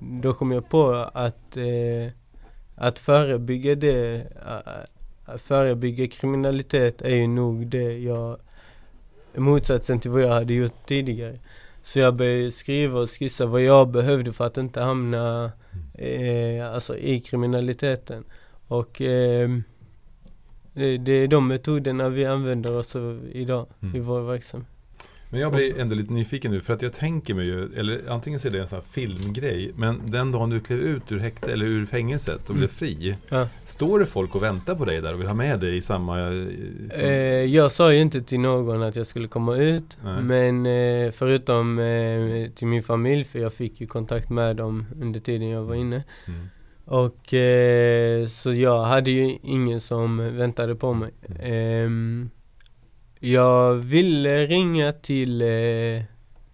då 0.00 0.34
kom 0.34 0.52
jag 0.52 0.68
på 0.68 0.92
att, 1.12 1.56
eh, 1.56 2.12
att 2.74 2.98
förebygga 2.98 3.74
det, 3.74 4.26
att 5.24 5.42
förebygga 5.42 6.08
kriminalitet 6.08 7.02
är 7.02 7.16
ju 7.16 7.26
nog 7.26 7.66
det 7.66 7.98
jag, 7.98 8.36
motsatsen 9.34 10.00
till 10.00 10.10
vad 10.10 10.22
jag 10.22 10.32
hade 10.32 10.54
gjort 10.54 10.86
tidigare. 10.86 11.38
Så 11.82 11.98
jag 11.98 12.14
började 12.14 12.50
skriva 12.50 13.00
och 13.00 13.10
skissa 13.10 13.46
vad 13.46 13.62
jag 13.62 13.88
behövde 13.88 14.32
för 14.32 14.46
att 14.46 14.56
inte 14.56 14.80
hamna 14.80 15.52
eh, 15.94 16.72
alltså 16.74 16.96
i 16.96 17.20
kriminaliteten. 17.20 18.24
Och 18.66 19.00
eh, 19.00 19.48
det, 20.74 21.12
är 21.12 21.28
de 21.28 21.48
metoderna 21.48 22.08
vi 22.08 22.24
använder 22.26 22.72
oss 22.76 22.96
av 22.96 23.20
idag 23.32 23.66
Mm. 23.82 23.96
i 23.96 23.98
vår 24.00 24.20
verksamhet. 24.20 24.68
Men 25.32 25.40
jag 25.40 25.52
blir 25.52 25.78
ändå 25.78 25.94
lite 25.94 26.12
nyfiken 26.12 26.50
nu 26.52 26.60
för 26.60 26.74
att 26.74 26.82
jag 26.82 26.92
tänker 26.92 27.34
mig 27.34 27.46
ju, 27.46 27.74
eller 27.76 28.00
antingen 28.08 28.40
så 28.40 28.48
är 28.48 28.52
det 28.52 28.60
en 28.60 28.66
sån 28.68 28.76
här 28.78 28.84
filmgrej, 28.90 29.72
men 29.76 30.00
den 30.06 30.32
dagen 30.32 30.50
du 30.50 30.60
klev 30.60 30.78
ut 30.78 31.12
ur 31.12 31.18
häkte 31.18 31.52
eller 31.52 31.66
ur 31.66 31.86
fängelset 31.86 32.48
och 32.48 32.54
blev 32.54 32.56
Mm. 32.64 32.68
fri, 32.68 33.16
Ja. 33.28 33.48
står 33.64 33.98
det 33.98 34.06
folk 34.06 34.34
och 34.34 34.42
väntar 34.42 34.74
på 34.74 34.84
dig 34.84 35.00
där 35.00 35.12
och 35.14 35.20
vill 35.20 35.26
ha 35.26 35.34
med 35.34 35.60
dig 35.60 35.76
i 35.76 35.80
samma... 35.82 36.20
eh, 36.20 36.32
Som, 36.90 37.04
Eh, 37.04 37.10
jag 37.44 37.72
sa 37.72 37.92
ju 37.92 38.00
inte 38.00 38.22
till 38.22 38.40
någon 38.40 38.82
att 38.82 38.96
jag 38.96 39.06
skulle 39.06 39.28
komma 39.28 39.56
ut. 39.56 39.98
Nej. 40.04 40.22
Men 40.22 40.66
eh, 40.66 41.10
förutom 41.12 41.78
eh, 41.78 42.50
till 42.50 42.66
min 42.66 42.82
familj, 42.82 43.24
för 43.24 43.38
jag 43.38 43.52
fick 43.54 43.80
ju 43.80 43.86
kontakt 43.86 44.30
med 44.30 44.56
dem 44.56 44.86
under 45.00 45.20
tiden 45.20 45.48
jag 45.48 45.62
var 45.62 45.74
inne. 45.74 46.04
mm. 46.26 46.48
Och 46.84 47.34
eh, 47.34 48.26
så 48.26 48.52
jag 48.54 48.84
hade 48.84 49.10
ju 49.10 49.38
ingen 49.42 49.80
som 49.80 50.36
väntade 50.36 50.74
på 50.74 50.94
mig. 50.94 51.10
Ehm, 51.40 52.30
jag 53.18 53.74
ville 53.74 54.46
ringa 54.46 54.92
till, 54.92 55.42
eh, 55.42 56.02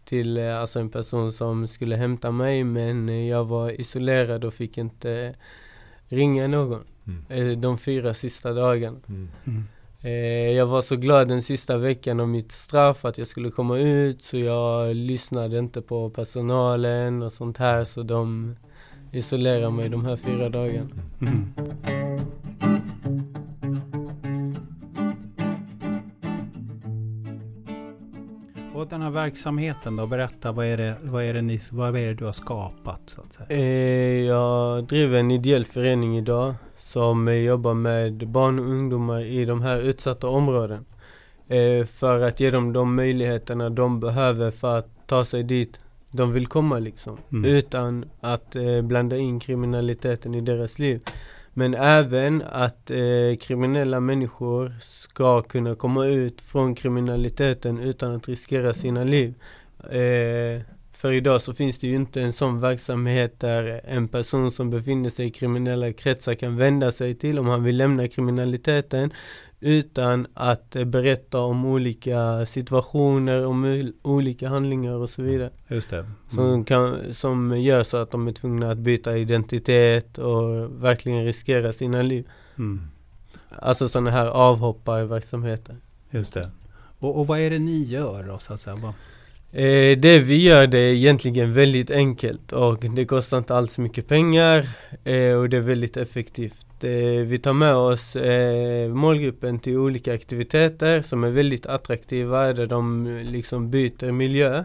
till 0.05 0.39
eh, 0.39 0.61
alltså 0.61 0.81
en 0.81 0.91
person 0.91 1.33
som 1.33 1.69
skulle 1.69 1.97
hämta 1.97 2.31
mig 2.31 2.65
men 2.65 3.09
eh, 3.09 3.29
jag 3.29 3.45
var 3.45 3.81
isolerad 3.81 4.45
och 4.45 4.55
fick 4.55 4.79
inte 4.79 5.35
ringa 6.09 6.47
någon 6.49 6.85
Mm. 7.07 7.51
eh, 7.51 7.59
de 7.59 7.79
fyra 7.79 8.15
sista 8.15 8.53
dagarna. 8.53 8.99
Mm. 9.09 9.29
Mm. 9.47 9.65
Eh, 10.01 10.51
jag 10.57 10.67
var 10.67 10.83
så 10.83 10.97
glad 10.97 11.29
den 11.29 11.43
sista 11.43 11.79
veckan 11.79 12.21
om 12.21 12.31
mitt 12.31 12.53
straff 12.53 13.05
att 13.05 13.19
jag 13.19 13.27
skulle 13.27 13.51
komma 13.51 13.79
ut 13.79 14.23
så 14.23 14.37
jag 14.39 14.97
lyssnade 14.97 15.59
inte 15.59 15.83
på 15.83 16.11
personalen 16.11 17.23
och 17.23 17.33
sånt 17.33 17.59
här 17.59 17.85
så 17.85 18.03
de 18.03 18.57
isolerade 19.13 19.71
mig 19.71 19.89
de 19.89 20.05
här 20.05 20.17
fyra 20.17 20.49
dagarna. 20.49 20.91
Mm. 21.21 21.53
Och 28.75 28.87
den 28.89 29.03
här 29.03 29.11
verksamheten 29.11 29.97
då, 29.97 30.07
berätta 30.07 30.53
vad 30.53 30.67
är 30.67 30.77
det, 30.77 30.97
vad 31.03 31.25
är 31.25 31.35
det, 31.35 31.43
ni, 31.43 31.61
vad 31.73 31.97
är 31.97 32.07
det 32.07 32.15
du 32.15 32.25
har 32.25 32.33
skapat 32.33 33.01
så 33.07 33.21
att 33.21 33.33
säga? 33.33 33.61
Eh, 33.61 34.27
jag 34.27 34.85
driver 34.85 35.19
en 35.19 35.31
ideell 35.31 35.65
förening 35.65 36.19
idag 36.19 36.55
som 36.79 37.43
jobbar 37.45 37.75
med 37.75 38.29
barn 38.29 38.59
och 38.59 38.65
ungdomar 38.65 39.21
i 39.21 39.45
de 39.45 39.63
här 39.63 39.81
utsatta 39.81 40.29
områden. 40.29 40.85
Eh, 41.49 41.87
för 41.87 42.21
att 42.21 42.41
ge 42.41 42.51
dem 42.51 42.73
de 42.73 42.95
möjligheterna 42.95 43.71
de 43.71 44.01
behöver 44.01 44.51
för 44.51 44.79
att 44.79 45.07
ta 45.07 45.25
sig 45.25 45.43
dit 45.43 45.81
de 46.17 46.33
vill 46.33 46.47
komma 46.47 46.79
liksom. 46.79 47.19
Mm. 47.33 47.45
Utan 47.45 48.05
att 48.21 48.57
eh, 48.57 48.83
blanda 48.83 49.17
in 49.17 49.41
kriminaliteten 49.41 50.35
i 50.35 50.41
deras 50.41 50.79
liv. 50.79 51.01
Men 51.53 51.75
även 51.75 52.43
att 52.43 52.91
eh, 52.91 53.37
kriminella 53.41 54.01
människor 54.01 54.75
ska 54.81 55.43
kunna 55.43 55.75
komma 55.75 56.07
ut 56.07 56.41
från 56.41 56.75
kriminaliteten 56.75 57.79
utan 57.79 58.17
att 58.17 58.29
riskera 58.29 58.75
sina 58.75 59.05
liv. 59.05 59.35
Eh, 59.91 60.63
för 60.93 61.13
idag 61.13 61.43
så 61.43 61.55
finns 61.55 61.79
det 61.79 61.87
ju 61.87 61.95
inte 61.95 62.23
en 62.23 62.33
sån 62.33 62.61
verksamhet 62.61 63.41
där 63.41 63.81
en 63.85 64.09
person 64.09 64.51
som 64.51 64.71
befinner 64.71 65.11
sig 65.11 65.27
i 65.27 65.31
kriminella 65.31 65.93
kretsar 65.93 66.35
kan 66.35 66.57
vända 66.57 66.93
sig 66.93 67.15
till 67.15 67.39
om 67.39 67.47
han 67.47 67.65
vill 67.65 67.77
lämna 67.77 68.09
kriminaliteten 68.09 69.13
utan 69.61 70.27
att 70.35 70.77
berätta 70.87 71.41
om 71.41 71.65
olika 71.65 72.47
situationer, 72.47 73.47
om 73.47 73.65
ol- 73.65 73.93
olika 74.03 74.49
handlingar 74.49 74.93
och 74.93 75.11
så 75.11 75.23
vidare. 75.23 75.51
Just 75.69 75.91
det. 75.91 76.07
Som, 76.31 76.39
Mm. 76.49 76.65
kan, 76.65 77.15
som 77.15 77.61
gör 77.61 77.83
så 77.83 77.97
att 77.97 78.11
de 78.11 78.29
är 78.29 78.33
tvungna 78.33 78.71
att 78.71 78.79
byta 78.79 79.17
identitet 79.17 80.19
och 80.19 80.83
verkligen 80.85 81.25
riskera 81.25 81.73
sina 81.73 82.03
liv. 82.03 82.29
Mm. 82.59 82.81
Alltså 83.59 83.89
sådana 83.89 84.11
här 84.11 84.27
avhopparverksamheter. 84.27 85.77
Just 86.11 86.35
det. 86.35 86.51
Och, 86.99 87.19
och 87.21 87.27
vad 87.27 87.39
är 87.39 87.51
det 87.51 87.59
ni 87.59 87.83
gör 87.83 88.23
då 88.23 88.39
så 88.39 88.53
att 88.55 88.61
säga? 88.61 88.77
Vad, 88.77 88.93
Eh, 89.53 89.99
det 89.99 90.19
vi 90.19 90.43
gör 90.43 90.67
det 90.67 90.79
är 90.79 90.93
egentligen 90.93 91.53
väldigt 91.53 91.91
enkelt 91.91 92.53
och 92.53 92.79
det 92.81 93.05
kostar 93.05 93.39
inte 93.39 93.55
alls 93.55 93.79
mycket 93.79 94.09
pengar 94.09 94.69
eh, 95.05 95.33
och 95.33 95.49
det 95.49 95.57
är 95.57 95.61
väldigt 95.61 95.97
effektivt. 95.97 96.66
Eh, 96.85 97.27
vi 97.27 97.39
tar 97.39 97.53
med 97.53 97.75
oss 97.75 98.17
eh, 98.17 98.89
målgruppen 98.89 99.59
till 99.59 99.77
olika 99.77 100.15
aktiviteter 100.15 101.03
som 101.03 101.25
är 101.25 101.31
väldigt 101.31 101.67
attraktiva 101.67 102.53
där 102.53 102.67
de 102.67 103.07
eh, 103.07 103.25
liksom 103.25 103.71
byter 103.71 104.13
miljö. 104.13 104.65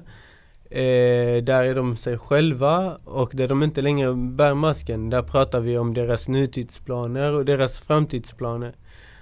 Eh, 0.70 1.44
där 1.44 1.64
är 1.64 1.76
de 1.76 1.96
sig 1.96 2.18
själva 2.18 2.98
och 3.04 3.32
där 3.34 3.48
de 3.48 3.64
inte 3.64 3.82
längre 3.82 4.14
bär 4.14 4.54
masken. 4.54 5.10
Där 5.10 5.24
pratar 5.24 5.60
vi 5.60 5.78
om 5.78 5.94
deras 5.94 6.28
nutidsplaner 6.28 7.34
och 7.34 7.46
deras 7.46 7.82
framtidsplaner. 7.82 8.74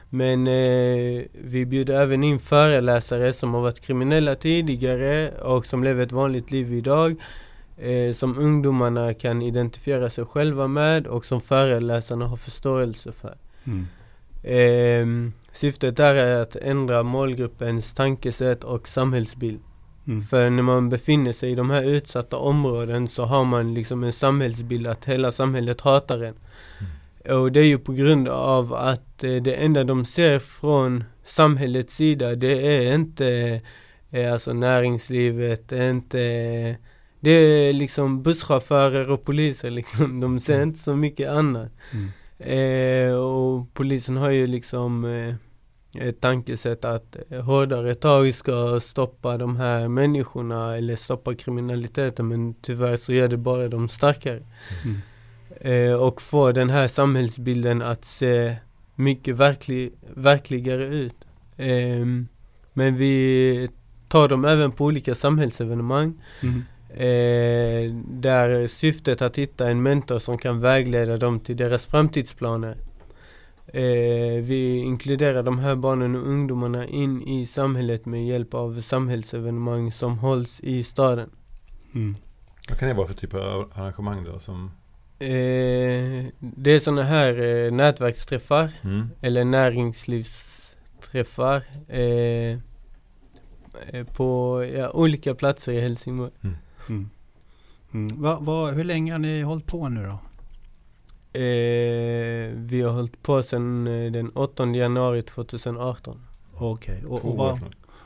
Men 0.10 0.48
eh, 0.48 1.24
vi 1.31 1.65
bjuder 1.65 2.01
även 2.01 2.24
in 2.24 2.39
föreläsare 2.39 3.34
som 3.34 3.53
har 3.53 3.62
varit 3.62 3.79
kriminella 3.79 4.36
tidigare 4.36 5.31
och 5.31 5.65
som 5.65 5.84
lever 5.84 6.03
ett 6.03 6.12
vanligt 6.12 6.51
liv 6.51 6.74
idag. 6.74 7.15
Eh, 7.81 8.13
som 8.13 8.38
ungdomarna 8.38 9.13
kan 9.13 9.41
identifiera 9.41 10.09
sig 10.09 10.25
själva 10.25 10.67
med 10.67 11.07
och 11.07 11.25
som 11.25 11.41
föreläsarna 11.41 12.27
har 12.27 12.38
förståelse 12.38 13.12
för. 13.12 13.36
mm. 13.63 13.88
Eh, 14.43 15.31
syftet 15.51 16.00
är 16.00 16.41
att 16.41 16.55
ändra 16.55 17.03
målgruppens 17.03 17.93
tankesätt 17.93 18.63
och 18.63 18.88
samhällsbild. 18.88 19.59
Mm. 20.07 20.21
För 20.21 20.50
när 20.50 20.63
man 20.63 20.89
befinner 20.89 21.33
sig 21.33 21.51
i 21.51 21.55
de 21.55 21.69
här 21.69 21.83
utsatta 21.83 22.38
områden 22.38 23.07
så 23.07 23.25
har 23.25 23.45
man 23.45 23.74
liksom 23.74 24.03
en 24.03 24.13
samhällsbild 24.13 24.88
att 24.88 25.05
hela 25.05 25.31
samhället 25.31 25.81
hatar 25.81 26.24
en. 26.24 26.36
Och 27.33 27.51
det 27.51 27.59
är 27.59 27.65
ju 27.65 27.77
på 27.77 27.91
grund 27.93 28.27
av 28.27 28.74
att 28.74 29.24
eh, 29.24 29.36
det 29.36 29.53
enda 29.53 29.83
de 29.83 30.05
ser 30.05 30.39
från 30.39 31.03
samhällets 31.24 31.95
sida 31.95 32.36
det 32.36 32.77
är 32.77 32.95
inte 32.95 33.62
eh, 34.09 34.33
alltså 34.33 34.53
näringslivet, 34.53 35.69
det 35.69 35.77
är 35.77 35.89
inte 35.89 36.77
det 37.19 37.31
är 37.31 37.73
liksom 37.73 38.23
busschaufförer 38.23 39.11
och 39.11 39.25
poliser 39.25 39.69
liksom. 39.69 40.19
De 40.19 40.39
ser 40.39 40.63
inte 40.63 40.79
så 40.79 40.95
mycket 40.95 41.29
annat. 41.29 41.71
Mm. 41.91 42.09
Eh, 42.39 43.13
och 43.15 43.73
polisen 43.73 44.17
har 44.17 44.29
ju 44.29 44.47
liksom 44.47 45.05
eh, 45.05 45.35
ett 46.07 46.21
tankesätt 46.21 46.85
att 46.85 47.15
hårdare 47.45 47.95
tag 47.95 48.33
ska 48.33 48.79
stoppa 48.79 49.38
de 49.38 49.57
här 49.57 49.88
människorna 49.88 50.77
eller 50.77 50.95
stoppa 50.95 51.35
kriminaliteten 51.35 52.27
men 52.27 52.53
tyvärr 52.53 52.97
så 52.97 53.13
gör 53.13 53.27
det 53.27 53.38
bara 53.38 53.67
de 53.67 53.89
starkare. 53.89 54.43
Mm. 54.85 55.01
Eh, 55.61 55.93
och 55.93 56.21
få 56.21 56.51
den 56.51 56.69
här 56.69 56.88
samhällsbilden 56.88 57.81
att 57.81 58.05
se 58.05 58.55
mycket 58.95 59.35
verklig, 59.35 59.93
verkligare 60.15 60.85
ut. 60.85 61.15
Ehm, 61.57 62.27
men 62.73 62.95
vi 62.95 63.69
tar 64.07 64.27
dem 64.27 64.45
även 64.45 64.71
på 64.71 64.85
olika 64.85 65.15
samhällsevenemang. 65.15 66.21
Mm. 66.43 66.63
Eh, 66.93 67.93
där 68.05 68.67
syftet 68.67 69.22
är 69.22 69.25
att 69.25 69.38
hitta 69.38 69.69
en 69.69 69.84
mentor 69.84 70.19
som 70.19 70.38
kan 70.38 70.60
vägleda 70.60 71.17
dem 71.17 71.39
till 71.39 71.58
deras 71.58 71.86
framtidsplaner. 71.86 72.77
Eh, 73.67 74.43
vi 74.43 74.77
inkluderar 74.77 75.43
de 75.43 75.60
här 75.60 75.75
barnen 75.75 76.15
och 76.15 76.27
ungdomarna 76.27 76.88
in 76.88 77.22
i 77.22 77.48
samhället 77.48 78.05
med 78.05 78.25
hjälp 78.25 78.53
av 78.53 78.81
samhällsevenemang 78.81 79.91
som 79.91 80.17
hålls 80.17 80.60
i 80.60 80.84
staden. 80.84 81.29
Mm. 81.96 82.15
Vad 82.69 82.79
kan 82.79 82.88
det 82.88 82.93
vara 82.93 83.08
för 83.08 83.13
typ 83.13 83.34
av 83.34 83.72
arrangemang 83.75 84.24
då? 84.24 84.39
Som, 84.39 84.72
Eh, 85.22 86.25
det 86.39 86.72
är 86.72 86.79
sådana 86.79 87.03
här 87.03 87.41
eh, 87.41 87.72
nätverksträffar 87.72 88.72
mm. 88.81 89.10
eller 89.22 89.46
näringslivsträffar 89.46 91.63
eh, 91.88 92.51
eh, 93.88 94.03
på 94.15 94.63
ja, 94.75 94.91
olika 94.91 95.36
platser 95.36 95.72
i 95.72 95.81
Helsingborg. 95.81 96.31
Mm. 96.41 96.55
Mm. 96.89 97.10
Va, 98.22 98.39
va, 98.41 98.72
hur 98.72 98.84
länge 98.84 99.12
har 99.12 99.19
ni 99.19 99.41
hållit 99.41 99.65
på 99.65 99.89
nu 99.89 100.03
då? 100.03 100.19
Eh, 101.39 102.51
vi 102.55 102.81
har 102.81 102.91
hållit 102.91 103.24
på 103.24 103.43
sedan 103.43 103.88
eh, 103.88 104.12
den 104.12 104.29
8 104.29 104.65
januari 104.65 105.22
2018. 105.22 106.22
Okej, 106.53 107.03
och, 107.05 107.22
Två 107.22 107.27
och 107.27 107.34
år 107.34 107.38
vad, 107.38 107.60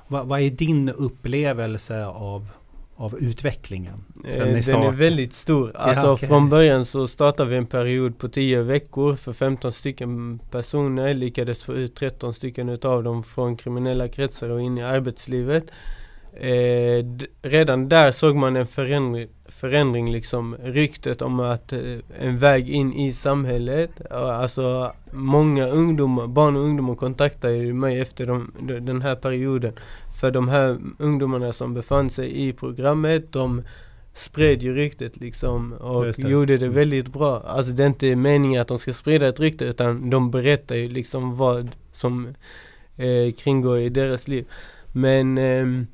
vad, 0.08 0.28
vad 0.28 0.40
är 0.42 0.50
din 0.50 0.90
upplevelse 0.90 2.06
av, 2.06 2.48
av 2.96 3.18
utvecklingen? 3.18 4.04
Eh, 4.26 4.38
den 4.38 4.56
är 4.56 4.92
väldigt 4.92 5.34
stor. 5.34 5.76
Alltså 5.76 6.12
okej. 6.12 6.30
från 6.30 6.50
början 6.50 6.86
så 6.86 7.08
startade 7.08 7.50
vi 7.50 7.58
en 7.58 7.66
period 7.66 8.18
på 8.18 8.30
10 8.30 8.62
veckor 8.62 9.16
för 9.16 9.34
15 9.34 9.72
stycken 9.72 10.40
personer. 10.52 11.14
Lyckades 11.14 11.64
få 11.64 11.74
ut 11.74 11.96
13 11.96 12.34
stycken 12.34 12.70
utav 12.70 13.04
dem 13.04 13.24
från 13.24 13.58
kriminella 13.58 14.08
kretsar 14.08 14.50
och 14.50 14.62
in 14.62 14.78
i 14.78 14.84
arbetslivet. 14.84 15.66
Eh, 16.36 17.06
redan 17.42 17.90
där 17.90 18.12
såg 18.12 18.36
man 18.36 18.56
en 18.56 18.68
förändring, 18.68 19.28
förändring 19.46 20.12
liksom, 20.12 20.56
ryktet 20.64 21.22
om 21.22 21.40
att 21.40 21.74
eh, 21.74 21.80
en 22.20 22.38
väg 22.38 22.70
in 22.70 22.94
i 22.94 23.14
samhället. 23.14 24.12
Alltså 24.12 24.92
många 25.12 25.68
ungdomar, 25.68 26.28
barn 26.28 26.56
och 26.56 26.62
ungdomar 26.64 26.96
kontaktade 26.96 27.74
mig 27.74 28.00
efter 28.00 28.26
de, 28.26 28.52
de, 28.60 28.80
den 28.80 29.02
här 29.02 29.16
perioden. 29.16 29.74
För 30.22 30.32
de 30.32 30.48
här 30.48 30.78
ungdomarna 31.00 31.54
som 31.54 31.74
befann 31.74 32.10
sig 32.10 32.48
i 32.48 32.54
programmet, 32.54 33.32
de 33.34 33.62
spred 34.14 34.62
ju 34.64 34.76
ryktet 34.76 35.18
liksom 35.18 35.74
och 35.74 36.06
det. 36.06 36.30
gjorde 36.30 36.58
det 36.58 36.66
Mm. 36.66 36.76
väldigt 36.76 37.08
bra. 37.08 37.40
Alltså 37.48 37.72
det 37.72 37.84
är 37.84 37.88
inte 37.88 38.16
meningen 38.16 38.62
att 38.62 38.68
de 38.68 38.80
ska 38.80 38.94
sprida 38.94 39.28
ett 39.28 39.40
rykte 39.40 39.66
utan 39.66 40.10
de 40.10 40.32
berättar 40.32 40.76
ju 40.76 40.90
liksom 40.90 41.38
vad 41.38 41.70
som 41.94 42.28
eh, 42.98 43.34
kringgår 43.38 43.80
i 43.80 43.90
deras 43.90 44.28
liv. 44.28 44.46
Men 44.92 45.38
ehm, 45.38 45.88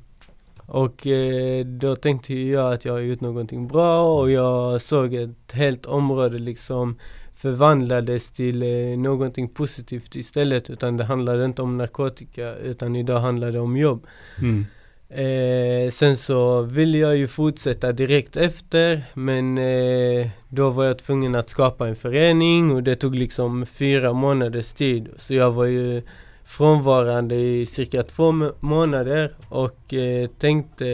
och 0.70 1.08
eh, 1.08 1.66
då 1.66 1.96
tänkte 1.96 2.34
jag 2.34 2.74
att 2.74 2.86
jag 2.86 2.94
har 2.94 3.00
gjort 3.00 3.22
någonting 3.22 3.68
bra 3.68 4.20
och 4.20 4.32
jag 4.32 4.82
såg 4.82 5.14
ett 5.14 5.52
helt 5.52 5.86
område 5.86 6.40
liksom 6.40 6.98
förvandlades 7.36 8.30
till 8.30 8.64
eh, 8.64 9.00
någonting 9.00 9.50
positivt 9.50 10.16
istället 10.16 10.70
utan 10.70 10.98
det 10.98 11.04
handlade 11.04 11.46
inte 11.46 11.62
om 11.62 11.78
narkotika 11.78 12.56
utan 12.56 12.96
idag 12.96 13.20
handlar 13.20 13.52
det 13.52 13.60
om 13.60 13.78
jobb. 13.78 14.08
Mm. 14.38 14.66
Eh, 15.10 15.92
sen 15.92 16.18
så 16.18 16.62
ville 16.62 16.98
jag 16.98 17.18
ju 17.18 17.28
fortsätta 17.28 17.92
direkt 17.92 18.38
efter 18.38 19.04
men 19.14 19.58
eh, 19.58 20.28
då 20.50 20.70
var 20.70 20.86
jag 20.86 21.00
tvungen 21.00 21.36
att 21.36 21.50
skapa 21.50 21.88
en 21.88 21.96
förening 21.96 22.72
och 22.72 22.84
det 22.84 22.96
tog 22.96 23.16
liksom 23.16 23.66
fyra 23.66 24.14
månaders 24.14 24.72
tid. 24.72 25.10
Så 25.18 25.34
jag 25.34 25.52
var 25.52 25.66
ju 25.66 26.02
frånvarande 26.50 27.36
i 27.36 27.66
cirka 27.66 28.04
två 28.04 28.32
må- 28.32 28.54
månader 28.60 29.36
och 29.50 29.94
eh, 29.94 30.30
tänkte 30.30 30.86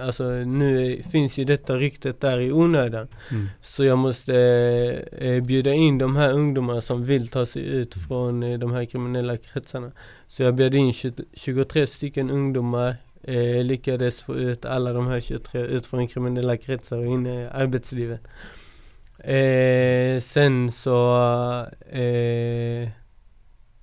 alltså 0.00 0.24
nu 0.28 1.02
finns 1.10 1.38
ju 1.38 1.44
detta 1.44 1.76
ryktet 1.76 2.20
där 2.20 2.38
i 2.38 2.52
onödan. 2.52 3.08
Mm. 3.30 3.46
Så 3.60 3.84
jag 3.84 3.98
måste 3.98 4.36
eh, 5.18 5.42
bjuda 5.42 5.72
in 5.72 5.98
de 5.98 6.16
här 6.16 6.32
ungdomarna 6.32 6.80
som 6.80 7.04
vill 7.04 7.28
ta 7.28 7.46
sig 7.46 7.62
ut 7.62 7.94
från 8.08 8.42
eh, 8.42 8.58
de 8.58 8.72
här 8.72 8.84
kriminella 8.84 9.36
kretsarna. 9.36 9.92
Så 10.28 10.42
jag 10.42 10.54
bjöd 10.54 10.74
in 10.74 10.92
20, 10.92 11.24
23 11.32 11.86
stycken 11.86 12.30
ungdomar, 12.30 12.96
eh, 13.22 13.64
lyckades 13.64 14.22
få 14.22 14.34
ut 14.34 14.64
alla 14.64 14.92
de 14.92 15.06
här 15.06 15.20
23 15.20 15.60
ut 15.60 15.86
från 15.86 16.08
kriminella 16.08 16.56
kretsar 16.56 16.98
och 16.98 17.06
in 17.06 17.26
i 17.26 17.46
arbetslivet. 17.52 18.20
Eh, 19.18 20.20
sen 20.20 20.72
så 20.72 21.16
eh, 21.90 22.88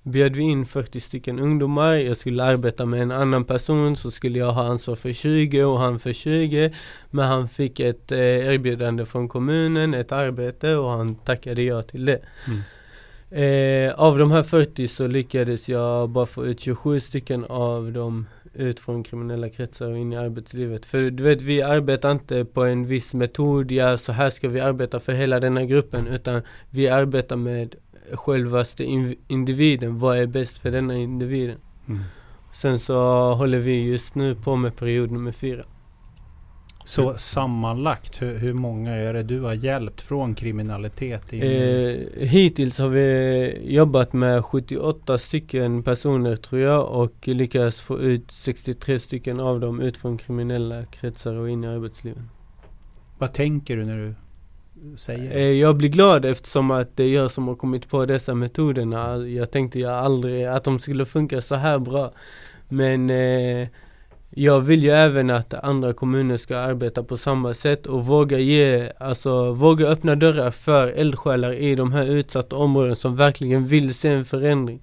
bjöd 0.04 0.36
vi 0.36 0.42
in 0.42 0.66
40 0.66 1.00
stycken 1.00 1.38
ungdomar. 1.38 1.94
Jag 1.94 2.16
skulle 2.16 2.44
arbeta 2.44 2.86
med 2.86 3.02
en 3.02 3.10
annan 3.10 3.44
person 3.44 3.96
så 3.96 4.10
skulle 4.10 4.38
jag 4.38 4.50
ha 4.50 4.64
ansvar 4.64 4.96
för 4.96 5.12
20 5.12 5.64
och 5.64 5.78
han 5.78 5.98
för 5.98 6.12
20. 6.12 6.74
Men 7.10 7.28
han 7.28 7.48
fick 7.48 7.80
ett 7.80 8.12
eh, 8.12 8.18
erbjudande 8.18 9.06
från 9.06 9.28
kommunen, 9.28 9.94
ett 9.94 10.12
arbete 10.12 10.76
och 10.76 10.90
han 10.90 11.14
tackade 11.14 11.62
ja 11.62 11.82
till 11.82 12.04
det. 12.04 12.20
Mm. 12.46 12.60
Eh, 13.30 13.94
av 13.94 14.18
de 14.18 14.30
här 14.30 14.42
40 14.42 14.88
så 14.88 15.06
lyckades 15.06 15.68
jag 15.68 16.08
bara 16.08 16.26
få 16.26 16.46
ut 16.46 16.60
27 16.60 17.00
stycken 17.00 17.44
av 17.44 17.92
dem 17.92 18.26
ut 18.54 18.80
från 18.80 19.02
kriminella 19.02 19.48
kretsar 19.48 19.90
och 19.90 19.98
in 19.98 20.12
i 20.12 20.16
arbetslivet. 20.16 20.86
För 20.86 21.10
du 21.10 21.22
vet, 21.22 21.42
vi 21.42 21.62
arbetar 21.62 22.12
inte 22.12 22.44
på 22.44 22.64
en 22.64 22.86
viss 22.86 23.14
metod, 23.14 23.72
ja 23.72 23.98
så 23.98 24.12
här 24.12 24.30
ska 24.30 24.48
vi 24.48 24.60
arbeta 24.60 25.00
för 25.00 25.12
hela 25.12 25.40
den 25.40 25.56
här 25.56 25.64
gruppen, 25.64 26.06
utan 26.06 26.42
vi 26.70 26.88
arbetar 26.88 27.36
med 27.36 27.74
självaste 28.12 28.84
in- 28.84 29.16
individen. 29.28 29.98
Vad 29.98 30.18
är 30.18 30.26
bäst 30.26 30.58
för 30.58 30.70
denna 30.70 30.96
individen? 30.96 31.58
Mm. 31.88 32.00
Sen 32.52 32.78
så 32.78 32.94
håller 33.34 33.58
vi 33.58 33.90
just 33.90 34.14
nu 34.14 34.34
på 34.34 34.56
med 34.56 34.76
period 34.76 35.10
nummer 35.10 35.32
fyra. 35.32 35.64
Så 36.84 37.14
sammanlagt, 37.14 38.22
hur, 38.22 38.38
hur 38.38 38.52
många 38.52 38.90
är 38.90 39.12
det 39.12 39.22
du 39.22 39.40
har 39.40 39.54
hjälpt 39.54 40.00
från 40.00 40.34
kriminalitet? 40.34 41.32
In? 41.32 41.42
Eh, 41.42 41.96
hittills 42.18 42.78
har 42.78 42.88
vi 42.88 43.74
jobbat 43.74 44.12
med 44.12 44.44
78 44.44 45.18
stycken 45.18 45.82
personer 45.82 46.36
tror 46.36 46.60
jag 46.60 46.88
och 46.88 47.28
lyckats 47.28 47.80
få 47.80 47.98
ut 47.98 48.30
63 48.30 48.98
stycken 48.98 49.40
av 49.40 49.60
dem 49.60 49.80
ut 49.80 49.96
från 49.96 50.18
kriminella 50.18 50.84
kretsar 50.84 51.34
och 51.34 51.50
in 51.50 51.64
i 51.64 51.66
arbetslivet. 51.66 52.22
Vad 53.18 53.32
tänker 53.32 53.76
du 53.76 53.84
när 53.84 53.96
du 53.96 54.14
säger? 54.96 55.36
Eh, 55.36 55.42
jag 55.42 55.76
blir 55.76 55.88
glad 55.88 56.24
eftersom 56.24 56.70
att 56.70 56.96
det 56.96 57.04
är 57.04 57.14
jag 57.14 57.30
som 57.30 57.48
har 57.48 57.54
kommit 57.54 57.88
på 57.88 58.06
dessa 58.06 58.34
metoderna. 58.34 59.16
Jag 59.16 59.50
tänkte 59.50 59.78
jag 59.80 59.92
aldrig 59.92 60.44
att 60.44 60.64
de 60.64 60.78
skulle 60.78 61.06
funka 61.06 61.40
så 61.40 61.54
här 61.54 61.78
bra. 61.78 62.12
Men 62.68 63.10
eh, 63.10 63.68
jag 64.30 64.60
vill 64.60 64.82
ju 64.84 64.90
även 64.90 65.30
att 65.30 65.54
andra 65.54 65.92
kommuner 65.92 66.36
ska 66.36 66.56
arbeta 66.58 67.02
på 67.02 67.16
samma 67.16 67.54
sätt 67.54 67.86
och 67.86 68.06
våga 68.06 68.38
ge, 68.38 68.92
alltså 68.98 69.52
våga 69.52 69.86
öppna 69.86 70.14
dörrar 70.14 70.50
för 70.50 70.86
eldsjälar 70.86 71.52
i 71.52 71.74
de 71.74 71.92
här 71.92 72.06
utsatta 72.06 72.56
områdena 72.56 72.94
som 72.94 73.16
verkligen 73.16 73.66
vill 73.66 73.94
se 73.94 74.08
en 74.08 74.24
förändring. 74.24 74.80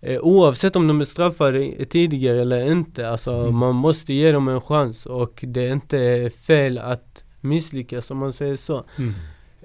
Eh, 0.00 0.20
oavsett 0.20 0.76
om 0.76 0.86
de 0.86 1.00
är 1.00 1.04
straffade 1.04 1.84
tidigare 1.84 2.40
eller 2.40 2.70
inte, 2.72 3.08
alltså 3.10 3.32
Mm. 3.32 3.54
man 3.56 3.74
måste 3.74 4.12
ge 4.12 4.32
dem 4.32 4.48
en 4.48 4.60
chans 4.60 5.06
och 5.06 5.44
det 5.48 5.68
är 5.68 5.72
inte 5.72 6.30
fel 6.46 6.78
att 6.78 7.24
misslyckas 7.40 8.10
om 8.10 8.18
man 8.18 8.32
säger 8.32 8.56
så. 8.56 8.84
Mm. 8.98 9.14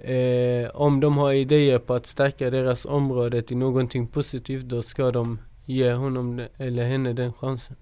Eh, 0.02 0.70
om 0.74 1.00
de 1.00 1.18
har 1.18 1.32
idéer 1.32 1.80
på 1.80 1.94
att 1.94 2.06
stärka 2.06 2.50
deras 2.50 2.86
område 2.86 3.42
till 3.42 3.58
någonting 3.58 4.08
positivt 4.08 4.66
då 4.66 4.82
ska 4.82 5.12
de 5.12 5.40
ge 5.66 5.94
honom 5.94 6.42
eller 6.58 6.86
henne 6.86 7.14
den 7.14 7.34
chansen. 7.34 7.76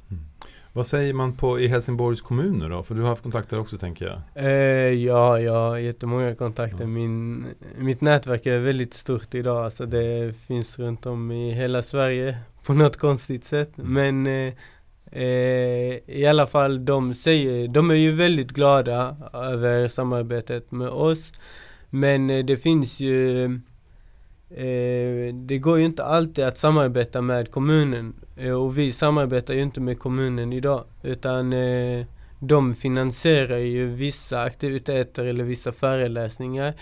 Vad 0.75 0.85
säger 0.85 1.13
man 1.13 1.33
på, 1.33 1.59
i 1.59 1.67
Helsingborgs 1.67 2.21
kommuner 2.21 2.69
då? 2.69 2.83
För 2.83 2.95
du 2.95 3.01
har 3.01 3.09
haft 3.09 3.23
kontakter 3.23 3.59
också 3.59 3.77
tänker 3.77 4.05
jag. 4.05 4.45
Eh, 4.45 4.93
ja, 4.93 5.39
jag 5.39 5.53
har 5.53 5.77
jättemånga 5.77 6.35
kontakter. 6.35 6.81
Ja. 6.81 6.87
Min, 6.87 7.45
mitt 7.77 8.01
nätverk 8.01 8.45
är 8.45 8.59
väldigt 8.59 8.93
stort 8.93 9.35
idag. 9.35 9.65
Alltså 9.65 9.85
det 9.85 10.35
finns 10.47 10.79
runt 10.79 11.05
om 11.05 11.31
i 11.31 11.51
hela 11.51 11.81
Sverige 11.81 12.37
på 12.65 12.73
något 12.73 12.97
konstigt 12.97 13.45
sätt. 13.45 13.77
Mm. 13.77 13.93
Men 13.93 14.47
eh, 14.47 14.53
eh, 15.21 15.99
i 16.05 16.25
alla 16.29 16.47
fall 16.47 16.85
de 16.85 17.13
säger, 17.13 17.67
de 17.67 17.91
är 17.91 17.95
ju 17.95 18.11
väldigt 18.11 18.51
glada 18.51 19.17
över 19.33 19.87
samarbetet 19.87 20.71
med 20.71 20.89
oss. 20.89 21.31
Men 21.95 22.29
eh, 22.29 22.45
det 22.45 22.57
finns 22.57 22.99
ju 22.99 23.45
eh, 24.49 25.33
det 25.33 25.57
går 25.57 25.79
ju 25.79 25.85
inte 25.85 26.03
alltid 26.03 26.43
att 26.43 26.57
samarbeta 26.57 27.21
med 27.21 27.51
kommunen. 27.51 28.13
Eh, 28.37 28.51
och 28.51 28.77
vi 28.77 28.91
samarbetar 28.91 29.53
ju 29.53 29.61
inte 29.61 29.81
med 29.81 29.99
kommunen 29.99 30.53
idag. 30.53 30.83
Utan 31.03 31.53
eh, 31.53 32.05
de 32.39 32.75
finansierar 32.75 33.57
ju 33.57 33.87
vissa 33.87 34.41
aktiviteter 34.41 35.25
eller 35.25 35.43
vissa 35.43 35.71
föreläsningar. 35.71 36.73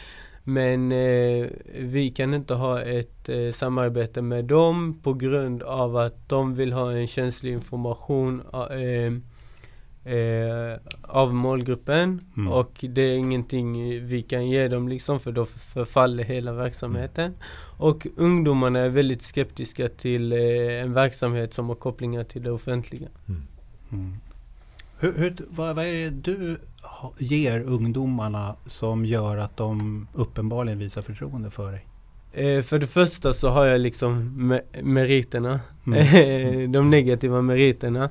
Men 0.44 0.92
eh, 0.92 1.48
vi 1.80 2.14
kan 2.16 2.34
inte 2.34 2.54
ha 2.54 2.82
ett 2.82 3.30
eh, 3.30 3.52
samarbete 3.52 4.22
med 4.22 4.46
dem 4.46 5.00
på 5.04 5.14
grund 5.14 5.64
av 5.64 5.98
att 5.98 6.30
de 6.30 6.56
vill 6.56 6.74
ha 6.74 6.92
en 6.92 7.08
känslig 7.08 7.54
information 7.54 8.42
eh, 8.54 9.33
eh, 10.06 10.80
av 11.02 11.34
målgruppen 11.34 12.20
Mm. 12.38 12.54
och 12.54 12.86
det 12.90 13.02
är 13.02 13.16
ingenting 13.18 13.74
vi 14.06 14.22
kan 14.22 14.48
ge 14.50 14.68
dem 14.68 14.88
liksom 14.88 15.20
för 15.20 15.32
då 15.32 15.46
förfaller 15.46 16.24
hela 16.24 16.54
verksamheten. 16.54 17.34
Och 17.78 18.08
ungdomarna 18.16 18.80
är 18.80 18.90
väldigt 18.90 19.24
skeptiska 19.24 19.88
till 19.88 20.32
eh, 20.34 20.82
en 20.84 20.94
verksamhet 20.94 21.54
som 21.54 21.68
har 21.70 21.76
kopplingar 21.76 22.24
till 22.24 22.44
det 22.44 22.52
offentliga. 22.52 23.08
Mm. 23.90 24.18
Hur, 25.00 25.14
hur, 25.18 25.36
vad, 25.50 25.76
vad 25.76 25.86
är 25.86 25.92
det 25.94 26.10
du 26.10 26.58
ger 27.20 27.60
ungdomarna 27.62 28.56
som 28.66 29.06
gör 29.06 29.38
att 29.38 29.58
de 29.58 30.08
uppenbarligen 30.14 30.80
visar 30.80 31.02
förtroende 31.02 31.50
för 31.50 31.72
dig? 31.72 31.86
Eh, 32.34 32.64
för 32.64 32.80
det 32.80 32.88
första 32.88 33.34
så 33.34 33.50
har 33.50 33.66
jag 33.66 33.82
liksom 33.82 34.22
me- 34.54 34.84
meriterna, 34.84 35.60
Mm. 35.88 36.72
de 36.72 36.90
negativa 36.90 37.42
meriterna. 37.42 38.10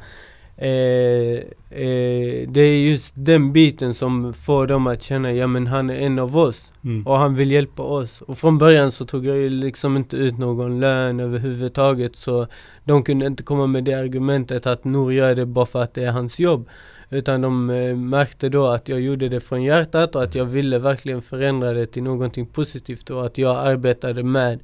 Eh, 0.62 1.38
eh, 1.70 2.48
det 2.48 2.60
är 2.60 2.90
just 2.90 3.12
den 3.14 3.52
biten 3.52 3.94
som 3.94 4.34
får 4.34 4.66
dem 4.66 4.86
att 4.86 5.02
känna, 5.02 5.32
ja 5.32 5.46
men 5.46 5.66
han 5.66 5.90
är 5.90 5.94
en 5.94 6.18
av 6.18 6.36
oss 6.38 6.72
Mm. 6.84 7.06
och 7.06 7.18
han 7.18 7.34
vill 7.34 7.50
hjälpa 7.50 7.82
oss. 7.82 8.20
Och 8.22 8.38
från 8.38 8.58
början 8.58 8.90
så 8.90 9.04
tog 9.06 9.26
jag 9.26 9.36
ju 9.36 9.50
liksom 9.50 9.96
inte 9.96 10.16
ut 10.16 10.38
någon 10.38 10.80
lön 10.80 11.20
överhuvudtaget 11.20 12.16
så 12.16 12.46
de 12.84 13.02
kunde 13.02 13.26
inte 13.26 13.42
komma 13.42 13.66
med 13.66 13.84
det 13.84 13.94
argumentet 13.94 14.66
att 14.66 14.84
Nour 14.84 15.12
gör 15.12 15.34
det 15.34 15.46
bara 15.46 15.66
för 15.66 15.82
att 15.82 15.94
det 15.94 16.04
är 16.04 16.12
hans 16.12 16.40
jobb. 16.40 16.68
Utan 17.10 17.40
de 17.40 17.70
eh, 17.70 17.96
märkte 17.96 18.48
då 18.48 18.66
att 18.66 18.88
jag 18.88 19.00
gjorde 19.00 19.28
det 19.28 19.40
från 19.40 19.62
hjärtat 19.62 20.16
och 20.16 20.22
att 20.22 20.34
jag 20.34 20.44
ville 20.44 20.78
verkligen 20.78 21.22
förändra 21.22 21.72
det 21.72 21.86
till 21.86 22.02
någonting 22.02 22.46
positivt 22.46 23.10
och 23.10 23.26
att 23.26 23.38
jag 23.38 23.56
arbetade 23.56 24.22
med 24.22 24.60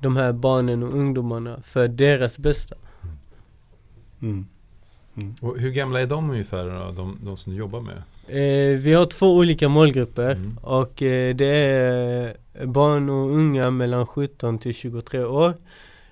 de 0.00 0.16
här 0.16 0.32
barnen 0.32 0.82
och 0.82 0.94
ungdomarna 0.94 1.60
för 1.62 1.88
deras 1.88 2.38
bästa. 2.38 2.74
Mm. 4.22 4.46
Och 5.40 5.58
hur 5.58 5.70
gamla 5.70 6.00
är 6.00 6.06
de 6.06 6.30
ungefär 6.30 6.64
då, 6.64 6.92
de, 6.92 7.18
de 7.22 7.36
som 7.36 7.52
du 7.52 7.58
jobbar 7.58 7.80
med? 7.80 8.02
Eh, 8.28 8.78
vi 8.78 8.94
har 8.94 9.04
två 9.04 9.36
olika 9.36 9.68
målgrupper 9.68 10.30
Mm. 10.30 10.58
och 10.62 11.02
eh, 11.02 11.34
det 11.34 11.46
är 11.54 12.36
barn 12.66 13.10
och 13.10 13.30
unga 13.30 13.70
mellan 13.70 14.06
17 14.06 14.58
till 14.58 14.74
23 14.74 15.24
år. 15.24 15.48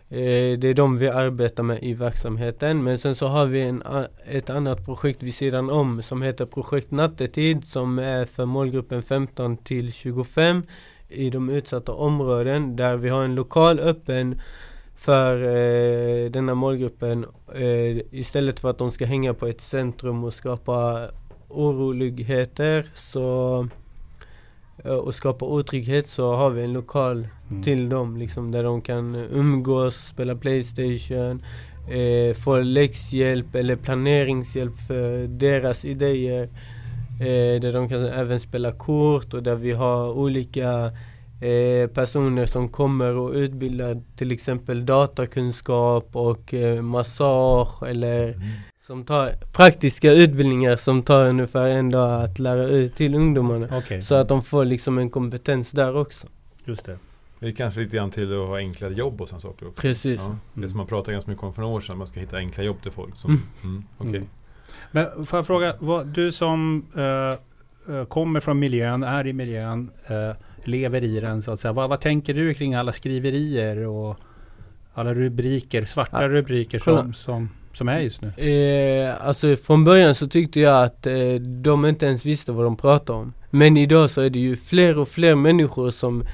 Eh, 0.08 0.58
det 0.58 0.64
är 0.68 0.74
de 0.74 0.98
vi 0.98 1.08
arbetar 1.08 1.62
med 1.62 1.82
i 1.82 1.94
verksamheten 1.94 2.82
men 2.84 2.98
sen 2.98 3.14
så 3.14 3.26
har 3.26 3.46
vi 3.46 3.62
en, 3.62 3.82
ett 4.26 4.50
annat 4.50 4.84
projekt 4.84 5.22
vid 5.22 5.34
sidan 5.34 5.70
om 5.70 6.02
som 6.02 6.22
heter 6.22 6.46
Projekt 6.46 6.90
Nattetid 6.90 7.64
som 7.64 7.98
är 7.98 8.24
för 8.24 8.44
målgruppen 8.46 9.02
15 9.02 9.56
till 9.56 9.92
25 9.92 10.62
i 11.08 11.30
de 11.30 11.48
utsatta 11.50 11.92
områden 11.92 12.76
där 12.76 12.96
vi 12.96 13.08
har 13.08 13.24
en 13.24 13.34
lokal 13.34 13.80
öppen 13.80 14.40
för 15.00 15.42
eh, 15.42 16.30
denna 16.30 16.54
målgruppen 16.54 17.26
eh, 17.54 17.96
istället 18.10 18.60
för 18.60 18.70
att 18.70 18.78
de 18.78 18.90
ska 18.90 19.04
hänga 19.06 19.34
på 19.34 19.46
ett 19.46 19.60
centrum 19.60 20.24
och 20.24 20.34
skapa 20.34 21.08
oroligheter 21.48 22.86
så 22.94 23.68
eh, 24.84 24.92
och 24.92 25.14
skapa 25.14 25.44
otrygghet 25.44 26.08
så 26.08 26.34
har 26.36 26.50
vi 26.50 26.62
en 26.64 26.72
lokal 26.72 27.28
Mm. 27.50 27.62
till 27.62 27.88
dem 27.88 28.16
liksom 28.16 28.50
där 28.50 28.64
de 28.64 28.80
kan 28.80 29.14
umgås, 29.14 29.94
spela 30.06 30.34
Playstation, 30.36 31.42
eh, 31.90 32.34
få 32.34 32.60
läxhjälp 32.60 33.54
eller 33.54 33.76
planeringshjälp 33.76 34.72
för 34.88 35.26
deras 35.26 35.84
idéer. 35.84 36.48
Eh, 37.20 37.60
där 37.60 37.72
de 37.72 37.88
kan 37.88 38.04
även 38.04 38.40
spela 38.40 38.72
kort 38.72 39.34
och 39.34 39.42
där 39.42 39.54
vi 39.54 39.72
har 39.72 40.10
olika 40.12 40.90
eh, 41.40 41.86
personer 41.90 42.46
som 42.46 42.68
kommer 42.68 43.16
och 43.16 43.32
utbildar 43.32 44.02
till 44.16 44.32
exempel 44.32 44.86
datakunskap 44.86 46.08
och 46.16 46.54
eh, 46.54 46.82
massage 46.82 47.82
eller 47.82 48.34
som 48.80 49.04
tar 49.04 49.32
praktiska 49.52 50.12
utbildningar 50.12 50.76
som 50.76 51.02
tar 51.02 51.24
ungefär 51.28 51.66
en 51.66 51.90
dag 51.90 52.24
att 52.24 52.38
lära 52.38 52.64
ut 52.66 52.96
till 52.96 53.14
ungdomarna. 53.14 53.68
Okej, 53.78 54.02
Så 54.02 54.14
att 54.14 54.28
de 54.28 54.42
får 54.42 54.64
liksom 54.64 54.98
en 54.98 55.10
kompetens 55.10 55.70
där 55.70 55.96
också. 55.96 56.26
just 56.64 56.84
det. 56.84 56.98
Det 57.38 57.46
är 57.46 57.52
kanske 57.52 57.80
lite 57.80 57.96
grann 57.96 58.10
till 58.10 58.32
att 58.42 58.48
ha 58.48 58.56
enklare 58.56 58.94
jobb 58.94 59.20
och 59.20 59.28
sådana 59.28 59.40
saker 59.40 59.68
också. 59.68 59.80
Precis. 59.80 60.20
Ja, 60.20 60.36
det 60.54 60.58
Mm. 60.58 60.70
som 60.70 60.78
man 60.78 60.86
pratade 60.86 61.12
ganska 61.12 61.30
mycket 61.30 61.44
om 61.44 61.54
för 61.54 61.62
några 61.62 61.74
år 61.74 61.80
sedan, 61.80 61.98
man 61.98 62.06
ska 62.06 62.20
hitta 62.20 62.36
enkla 62.36 62.64
jobb 62.64 62.82
till 62.82 62.90
folk. 62.92 63.16
Som, 63.16 63.30
Mm. 63.30 63.42
mm, 63.62 63.84
okej. 63.98 64.16
Mm. 64.16 64.28
Men 64.90 65.26
får 65.26 65.38
jag 65.38 65.46
fråga, 65.46 65.74
vad, 65.78 66.06
du 66.06 66.32
som 66.32 66.86
eh, 66.96 67.94
eh, 67.96 68.04
kommer 68.04 68.40
från 68.40 68.58
miljön, 68.58 69.02
är 69.02 69.26
i 69.26 69.32
miljön, 69.32 69.90
eh, 70.06 70.36
lever 70.66 71.04
i 71.04 71.20
den 71.20 71.42
så 71.42 71.52
att 71.52 71.60
säga. 71.60 71.72
Vad, 71.72 71.90
vad 71.90 72.00
tänker 72.00 72.34
du 72.34 72.54
kring 72.54 72.74
alla 72.74 72.92
skriverier 72.92 73.86
och 73.86 74.16
alla 74.94 75.14
rubriker, 75.14 75.84
svarta 75.84 76.22
Ja, 76.22 76.28
rubriker 76.28 76.78
som, 76.78 77.14
som, 77.14 77.50
som 77.72 77.88
är 77.88 78.00
just 78.00 78.20
nu? 78.22 78.28
Eh, 78.28 79.26
alltså 79.26 79.56
från 79.56 79.84
början 79.84 80.14
så 80.14 80.28
tyckte 80.28 80.60
jag 80.60 80.84
att 80.84 81.06
eh, 81.06 81.34
de 81.62 81.86
inte 81.86 82.06
ens 82.06 82.26
visste 82.26 82.52
vad 82.52 82.64
de 82.64 82.76
pratade 82.76 83.18
om. 83.18 83.32
Men 83.50 83.76
idag 83.76 84.10
så 84.10 84.20
är 84.20 84.30
det 84.30 84.38
ju 84.38 84.56
fler 84.56 84.98
och 84.98 85.08
fler 85.08 85.34
människor 85.34 85.90
som 85.90 86.24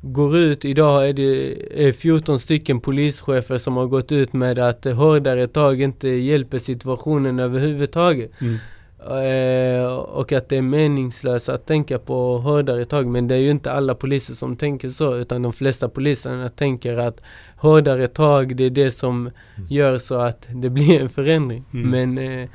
går 0.00 0.36
ut. 0.36 0.64
Idag 0.64 1.08
är 1.08 1.12
det 1.12 1.54
eh, 1.86 1.92
14 1.92 2.38
stycken 2.38 2.80
polischefer 2.80 3.58
som 3.58 3.76
har 3.76 3.86
gått 3.86 4.12
ut 4.12 4.32
med 4.32 4.58
att 4.58 4.86
eh, 4.86 4.94
hårdare 4.94 5.46
tag 5.46 5.80
inte 5.80 6.08
hjälper 6.08 6.58
situationen 6.58 7.38
överhuvudtaget. 7.38 8.40
Mm. 8.40 8.58
Eh, 9.00 9.92
och 9.92 10.32
att 10.32 10.48
det 10.48 10.56
är 10.56 10.62
meningslöst 10.62 11.48
att 11.48 11.66
tänka 11.66 11.98
på 11.98 12.38
hårdare 12.38 12.84
tag. 12.84 13.06
Men 13.06 13.28
det 13.28 13.34
är 13.34 13.38
ju 13.38 13.50
inte 13.50 13.72
alla 13.72 13.94
poliser 13.94 14.34
som 14.34 14.56
tänker 14.56 14.90
så. 14.90 15.16
Utan 15.16 15.42
de 15.42 15.52
flesta 15.52 15.88
poliserna 15.88 16.48
tänker 16.48 16.96
att 16.96 17.24
hårdare 17.56 18.08
tag 18.08 18.56
det 18.56 18.64
är 18.64 18.70
det 18.70 18.90
som 18.90 19.30
gör 19.68 19.98
så 19.98 20.14
att 20.14 20.48
det 20.54 20.70
blir 20.70 21.00
en 21.00 21.08
förändring. 21.08 21.64
Mm. 21.72 21.90
Men 21.90 22.18
eh, 22.42 22.48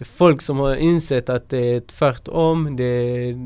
folk 0.00 0.42
som 0.42 0.58
har 0.58 0.76
insett 0.76 1.28
att 1.28 1.50
det 1.50 1.74
är 1.74 1.80
tvärtom. 1.80 2.76
Det 2.76 2.84
är 2.84 3.30
eh, 3.30 3.36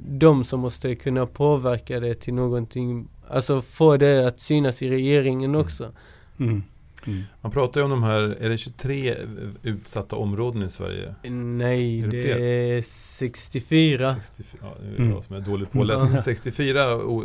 de 0.00 0.44
som 0.44 0.60
måste 0.60 0.94
kunna 0.94 1.26
påverka 1.26 2.00
det 2.00 2.14
till 2.14 2.34
någonting. 2.34 3.08
Alltså 3.28 3.62
få 3.62 3.96
det 3.96 4.26
att 4.26 4.40
synas 4.40 4.82
i 4.82 4.90
regeringen 4.90 5.54
också. 5.54 5.92
Mm. 6.40 6.62
Mm. 7.06 7.22
Man 7.40 7.52
pratar 7.52 7.80
ju 7.80 7.84
om 7.84 7.90
de 7.90 8.02
här, 8.02 8.20
är 8.40 8.48
det 8.48 8.58
23 8.58 9.14
utsatta 9.62 10.16
områden 10.16 10.62
i 10.62 10.68
Sverige? 10.68 11.14
Nej, 11.30 12.00
Är 12.00 12.06
det 12.08 12.22
det, 12.22 12.78
är 12.78 12.82
64. 12.82 14.14
64, 14.22 14.60
ja, 14.62 14.76
det 14.82 14.88
är 14.94 14.98
Mm. 14.98 15.10
jag 15.14 15.24
som 15.24 15.36
är 15.36 15.40
dåligt 15.40 15.72
påläst. 15.72 16.04
Mm. 16.04 16.20
64, 16.20 16.94
och, 16.94 17.24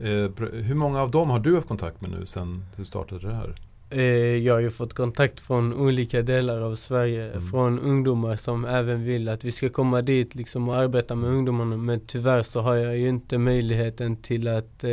eh, 0.00 0.30
hur 0.52 0.74
många 0.74 1.02
av 1.02 1.10
dem 1.10 1.30
har 1.30 1.40
du 1.40 1.54
haft 1.54 1.68
kontakt 1.68 2.00
med 2.00 2.10
nu 2.10 2.26
sedan 2.26 2.64
du 2.76 2.84
startade 2.84 3.28
det 3.28 3.34
här? 3.34 3.54
Eh, 3.90 4.02
jag 4.36 4.54
har 4.54 4.60
ju 4.60 4.70
fått 4.70 4.94
kontakt 4.94 5.40
från 5.40 5.74
olika 5.74 6.22
delar 6.22 6.60
av 6.60 6.74
Sverige, 6.74 7.30
Mm. 7.32 7.50
från 7.50 7.78
ungdomar 7.80 8.36
som 8.36 8.64
även 8.64 9.04
vill 9.04 9.28
att 9.28 9.44
vi 9.44 9.52
ska 9.52 9.68
komma 9.68 10.02
dit 10.02 10.34
liksom 10.34 10.68
och 10.68 10.76
arbeta 10.76 11.14
med 11.14 11.30
ungdomarna. 11.30 11.76
Men 11.76 12.00
tyvärr 12.06 12.42
så 12.42 12.60
har 12.60 12.74
jag 12.74 12.98
ju 12.98 13.08
inte 13.08 13.38
möjligheten 13.38 14.16
till 14.16 14.48
att 14.48 14.84
eh, 14.84 14.90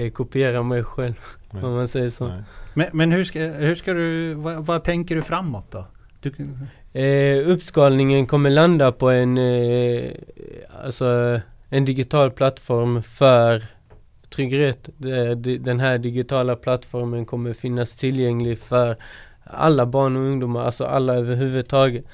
eh, 0.00 0.10
kopiera 0.12 0.62
mig 0.62 0.84
själv, 0.84 1.14
Nej. 1.50 1.62
om 1.64 1.74
man 1.74 1.88
säger 1.88 2.10
så. 2.10 2.28
Nej. 2.28 2.42
Men, 2.74 2.86
men 2.92 3.12
hur, 3.12 3.24
ska, 3.24 3.40
hur 3.40 3.74
ska 3.74 3.92
du, 3.92 4.34
vad, 4.34 4.66
vad 4.66 4.84
tänker 4.84 5.14
du 5.14 5.22
framåt 5.22 5.66
då? 5.70 5.86
Du, 6.20 6.32
Eh, 6.94 7.48
uppskalningen 7.48 8.26
kommer 8.26 8.50
landa 8.50 8.92
på 8.92 9.10
en, 9.10 9.38
eh, 9.38 10.10
alltså 10.84 11.40
en 11.68 11.84
digital 11.84 12.30
plattform 12.30 13.02
för 13.02 13.62
trygghet. 14.30 14.88
Den 15.60 15.80
här 15.80 15.98
digitala 15.98 16.56
plattformen 16.56 17.26
kommer 17.26 17.52
finnas 17.52 17.92
tillgänglig 17.92 18.58
för 18.58 18.96
alla 19.44 19.86
barn 19.86 20.16
och 20.16 20.22
ungdomar, 20.22 20.64
alltså 20.64 20.84
alla 20.84 21.14
överhuvudtaget. 21.14 22.04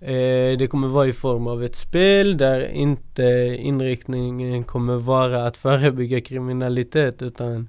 Eh, 0.00 0.58
det 0.58 0.70
kommer 0.70 0.88
vara 0.88 1.06
i 1.06 1.12
form 1.12 1.46
av 1.46 1.64
ett 1.64 1.76
spel 1.76 2.36
där 2.36 2.70
inte 2.72 3.22
inriktningen 3.58 4.64
kommer 4.64 4.96
vara 4.96 5.46
att 5.46 5.56
förebygga 5.56 6.20
kriminalitet 6.20 7.22
utan 7.22 7.68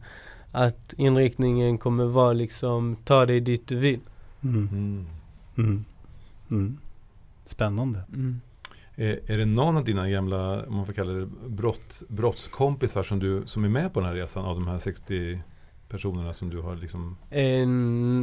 att 0.65 0.93
inriktningen 0.98 1.78
kommer 1.78 2.06
vara 2.06 2.34
liksom 2.34 2.96
ta 3.04 3.26
dig 3.26 3.39
dit 3.39 3.67
du 3.67 3.76
vill. 3.76 4.00
mm. 4.41 4.67
Mm. 4.72 5.06
Mm. 5.58 5.86
Mm. 6.52 6.78
Spännande. 7.46 8.00
Mm. 8.13 8.41
Är, 8.96 9.20
är 9.32 9.38
det 9.38 9.46
någon 9.46 9.78
av 9.78 9.84
dina 9.84 10.10
gamla, 10.10 10.65
om 10.65 10.76
man 10.76 10.86
får 10.86 10.93
kalla 10.93 11.12
det 11.13 11.26
brott, 11.48 12.02
brottskompisar 12.10 13.04
som, 13.04 13.20
du, 13.20 13.43
som 13.46 13.63
är 13.63 13.70
med 13.70 13.93
på 13.93 14.00
den 14.00 14.10
här 14.10 14.15
resan 14.15 14.46
av 14.46 14.56
de 14.56 14.67
här 14.67 14.80
60 14.80 15.39
personerna 15.89 16.34
som 16.34 16.50
du 16.50 16.60
har 16.62 16.76
liksom 16.76 17.17
Eh, 17.30 17.67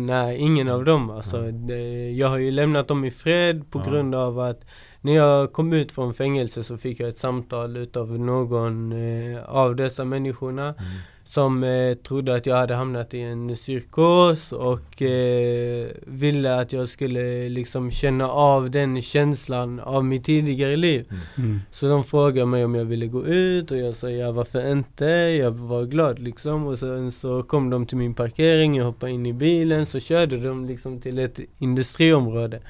nej, 0.07 0.37
ingen 0.39 0.69
av 0.69 0.85
dem 0.85 1.11
alltså. 1.11 1.41
Nej. 1.41 1.53
Det, 1.53 2.11
jag 2.11 2.29
har 2.29 2.39
ju 2.39 2.51
lämnat 2.51 2.89
dem 2.89 3.05
i 3.05 3.11
fred 3.11 3.71
på 3.71 3.79
Ja. 3.85 3.91
grund 3.91 4.15
av 4.15 4.39
att 4.39 4.61
när 5.01 5.13
jag 5.15 5.53
kom 5.53 5.73
ut 5.73 5.93
från 5.93 6.15
fängelse 6.15 6.65
så 6.65 6.79
fick 6.79 7.01
jag 7.01 7.09
ett 7.09 7.19
samtal 7.19 7.77
utav 7.77 8.19
någon 8.19 8.93
eh, 8.93 9.45
av 9.45 9.77
dessa 9.77 10.05
människorna. 10.05 10.75
Som 11.25 11.65
eh, 11.65 11.95
trodde 11.95 12.35
att 12.35 12.47
jag 12.47 12.57
hade 12.57 12.75
hamnat 12.75 13.15
i 13.15 13.21
en 13.21 13.55
psykos 13.55 14.53
och 14.53 15.03
eh, 15.03 15.89
ville 16.07 16.61
att 16.61 16.73
jag 16.73 16.89
skulle 16.89 17.49
liksom 17.49 17.91
känna 17.91 18.29
av 18.29 18.71
den 18.71 19.03
känslan 19.03 19.81
av 19.81 20.05
mitt 20.05 20.25
tidigare 20.25 20.77
liv. 20.77 21.09
Mm. 21.39 21.61
Så 21.71 21.89
de 21.89 22.05
frågade 22.05 22.47
mig 22.47 22.65
om 22.65 22.75
jag 22.75 22.85
ville 22.85 23.07
gå 23.07 23.27
ut 23.27 23.71
och 23.71 23.79
jag 23.79 23.95
sa 23.95 24.11
ja 24.11 24.33
varför 24.33 24.73
inte? 24.73 25.05
Jag 25.05 25.51
var 25.51 25.85
glad 25.85 26.19
liksom 26.19 26.67
och 26.67 26.79
sen 26.79 27.13
så 27.13 27.43
kom 27.43 27.71
de 27.71 27.87
till 27.87 27.97
min 27.97 28.15
parkering, 28.15 28.77
jag 28.77 28.85
hoppade 28.85 29.13
in 29.13 29.27
i 29.27 29.33
bilen 29.33 29.87
så 29.87 30.01
körde 30.01 30.37
de 30.37 30.65
liksom 30.65 31.01
till 31.01 31.19
ett 31.19 31.41
industriområde. 31.59 32.61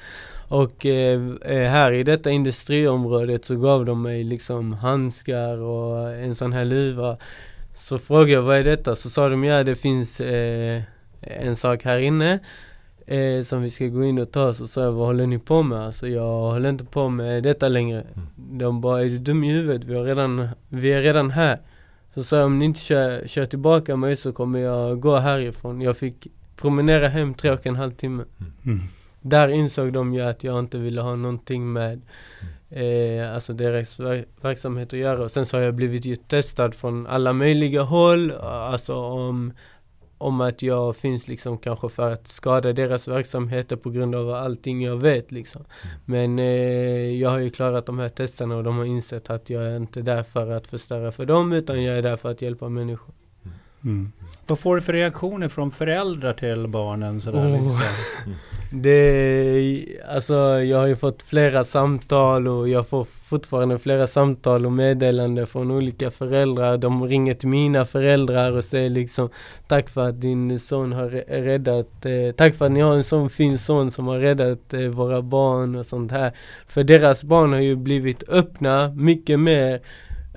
Och 0.47 0.85
eh, 0.85 1.21
eh, 1.41 1.69
här 1.69 1.91
i 1.91 2.03
detta 2.03 2.29
industriområdet 2.29 3.45
så 3.45 3.55
gav 3.55 3.85
de 3.85 4.01
mig 4.01 4.23
liksom 4.23 4.73
handskar 4.73 5.57
och 5.57 6.09
en 6.11 6.35
sån 6.35 6.53
här 6.53 6.65
luva. 6.65 7.17
Så 7.75 7.99
frågade 7.99 8.31
jag 8.31 8.41
vad 8.41 8.57
är 8.57 8.63
detta? 8.63 8.95
Så 8.95 9.09
sa 9.09 9.29
de 9.29 9.43
ja 9.43 9.63
det 9.63 9.75
finns 9.75 10.21
eh, 10.21 10.81
en 11.21 11.55
sak 11.55 11.83
här 11.83 11.97
inne 11.97 12.39
eh, 13.07 13.43
som 13.43 13.61
vi 13.61 13.69
ska 13.69 13.85
gå 13.85 14.03
in 14.03 14.19
och 14.19 14.31
ta. 14.31 14.53
Så 14.53 14.67
sa 14.67 14.81
jag 14.81 14.91
vad 14.91 15.07
håller 15.07 15.27
ni 15.27 15.39
på 15.39 15.63
med? 15.63 15.79
Alltså 15.79 16.07
jag 16.07 16.51
håller 16.51 16.69
inte 16.69 16.83
på 16.83 17.09
med 17.09 17.43
detta 17.43 17.67
längre. 17.67 18.03
De 18.35 18.81
bara 18.81 19.01
är 19.01 19.05
du 19.05 19.17
dum 19.17 19.43
i 19.43 19.53
huvudet? 19.53 19.83
Vi, 19.83 19.95
har 19.95 20.03
redan, 20.03 20.47
vi 20.69 20.93
är 20.93 21.01
redan 21.01 21.31
här. 21.31 21.59
Så 22.13 22.23
sa 22.23 22.35
jag 22.35 22.45
om 22.45 22.59
ni 22.59 22.65
inte 22.65 22.79
kör, 22.79 23.27
kör 23.27 23.45
tillbaka 23.45 23.95
mig 23.95 24.15
så 24.15 24.33
kommer 24.33 24.59
jag 24.59 24.99
gå 24.99 25.17
härifrån. 25.17 25.81
Jag 25.81 25.97
fick 25.97 26.27
promenera 26.55 27.07
hem 27.07 27.33
tre 27.33 27.51
och 27.51 27.67
en 27.67 27.75
halv 27.75 27.91
timme. 27.91 28.23
Mm. 28.65 28.79
Där 29.21 29.47
insåg 29.49 29.93
de 29.93 30.13
ju 30.13 30.21
att 30.21 30.43
jag 30.43 30.59
inte 30.59 30.77
ville 30.77 31.01
ha 31.01 31.15
någonting 31.15 31.73
med 31.73 32.01
eh, 32.75 33.33
alltså 33.35 33.53
deras 33.53 33.99
ver- 33.99 34.25
verksamhet 34.41 34.93
att 34.93 34.99
göra. 34.99 35.23
Och 35.23 35.31
sen 35.31 35.45
så 35.45 35.57
har 35.57 35.63
jag 35.63 35.73
blivit 35.75 36.05
ju 36.05 36.15
testad 36.15 36.75
från 36.75 37.07
alla 37.07 37.33
möjliga 37.33 37.81
håll. 37.81 38.31
Alltså 38.31 38.95
om, 38.95 39.53
om 40.17 40.41
att 40.41 40.61
jag 40.61 40.95
finns 40.95 41.27
liksom 41.27 41.57
kanske 41.57 41.89
för 41.89 42.11
att 42.11 42.27
skada 42.27 42.73
deras 42.73 43.07
verksamheter 43.07 43.75
på 43.75 43.89
grund 43.89 44.15
av 44.15 44.29
allting 44.29 44.81
jag 44.81 44.97
vet 44.97 45.31
liksom. 45.31 45.65
Men 46.05 46.39
eh, 46.39 47.19
jag 47.19 47.29
har 47.29 47.39
ju 47.39 47.49
klarat 47.49 47.85
de 47.85 47.99
här 47.99 48.09
testerna 48.09 48.55
och 48.55 48.63
de 48.63 48.77
har 48.77 48.85
insett 48.85 49.29
att 49.29 49.49
jag 49.49 49.63
är 49.63 49.77
inte 49.77 50.01
där 50.01 50.23
för 50.23 50.51
att 50.51 50.67
förstöra 50.67 51.11
för 51.11 51.25
dem 51.25 51.53
utan 51.53 51.83
jag 51.83 51.97
är 51.97 52.01
där 52.01 52.15
för 52.17 52.31
att 52.31 52.41
hjälpa 52.41 52.69
människor. 52.69 53.13
Mm. 53.85 54.11
Vad 54.47 54.59
får 54.59 54.75
du 54.75 54.81
för 54.81 54.93
reaktioner 54.93 55.47
från 55.49 55.71
föräldrar 55.71 56.33
till 56.33 56.67
barnen? 56.67 57.21
Sådär, 57.21 57.39
Oh. 57.39 57.51
liksom? 57.51 57.81
Det, 58.71 59.85
alltså 60.09 60.33
jag 60.63 60.77
har 60.77 60.87
ju 60.87 60.95
fått 60.95 61.23
flera 61.23 61.63
samtal 61.63 62.47
och 62.47 62.69
jag 62.69 62.87
får 62.87 63.03
fortfarande 63.03 63.79
flera 63.79 64.07
samtal 64.07 64.65
och 64.65 64.71
meddelanden 64.71 65.47
från 65.47 65.71
olika 65.71 66.11
föräldrar. 66.11 66.77
De 66.77 67.07
ringer 67.07 67.33
till 67.33 67.47
mina 67.47 67.85
föräldrar 67.85 68.51
och 68.51 68.63
säger 68.63 68.89
liksom 68.89 69.29
Tack 69.67 69.89
för 69.89 70.09
att 70.09 70.21
din 70.21 70.59
son 70.59 70.93
har 70.93 71.09
räddat, 71.41 72.05
eh, 72.05 72.35
tack 72.37 72.55
för 72.55 72.65
att 72.65 72.71
ni 72.71 72.81
har 72.81 72.93
en 72.93 73.03
sån 73.03 73.29
fin 73.29 73.57
son 73.57 73.91
som 73.91 74.07
har 74.07 74.19
räddat 74.19 74.73
eh, 74.73 74.79
våra 74.79 75.21
barn 75.21 75.75
och 75.75 75.85
sånt 75.85 76.11
här. 76.11 76.31
För 76.67 76.83
deras 76.83 77.23
barn 77.23 77.53
har 77.53 77.59
ju 77.59 77.75
blivit 77.75 78.29
öppna 78.29 78.89
mycket 78.89 79.39
mer 79.39 79.81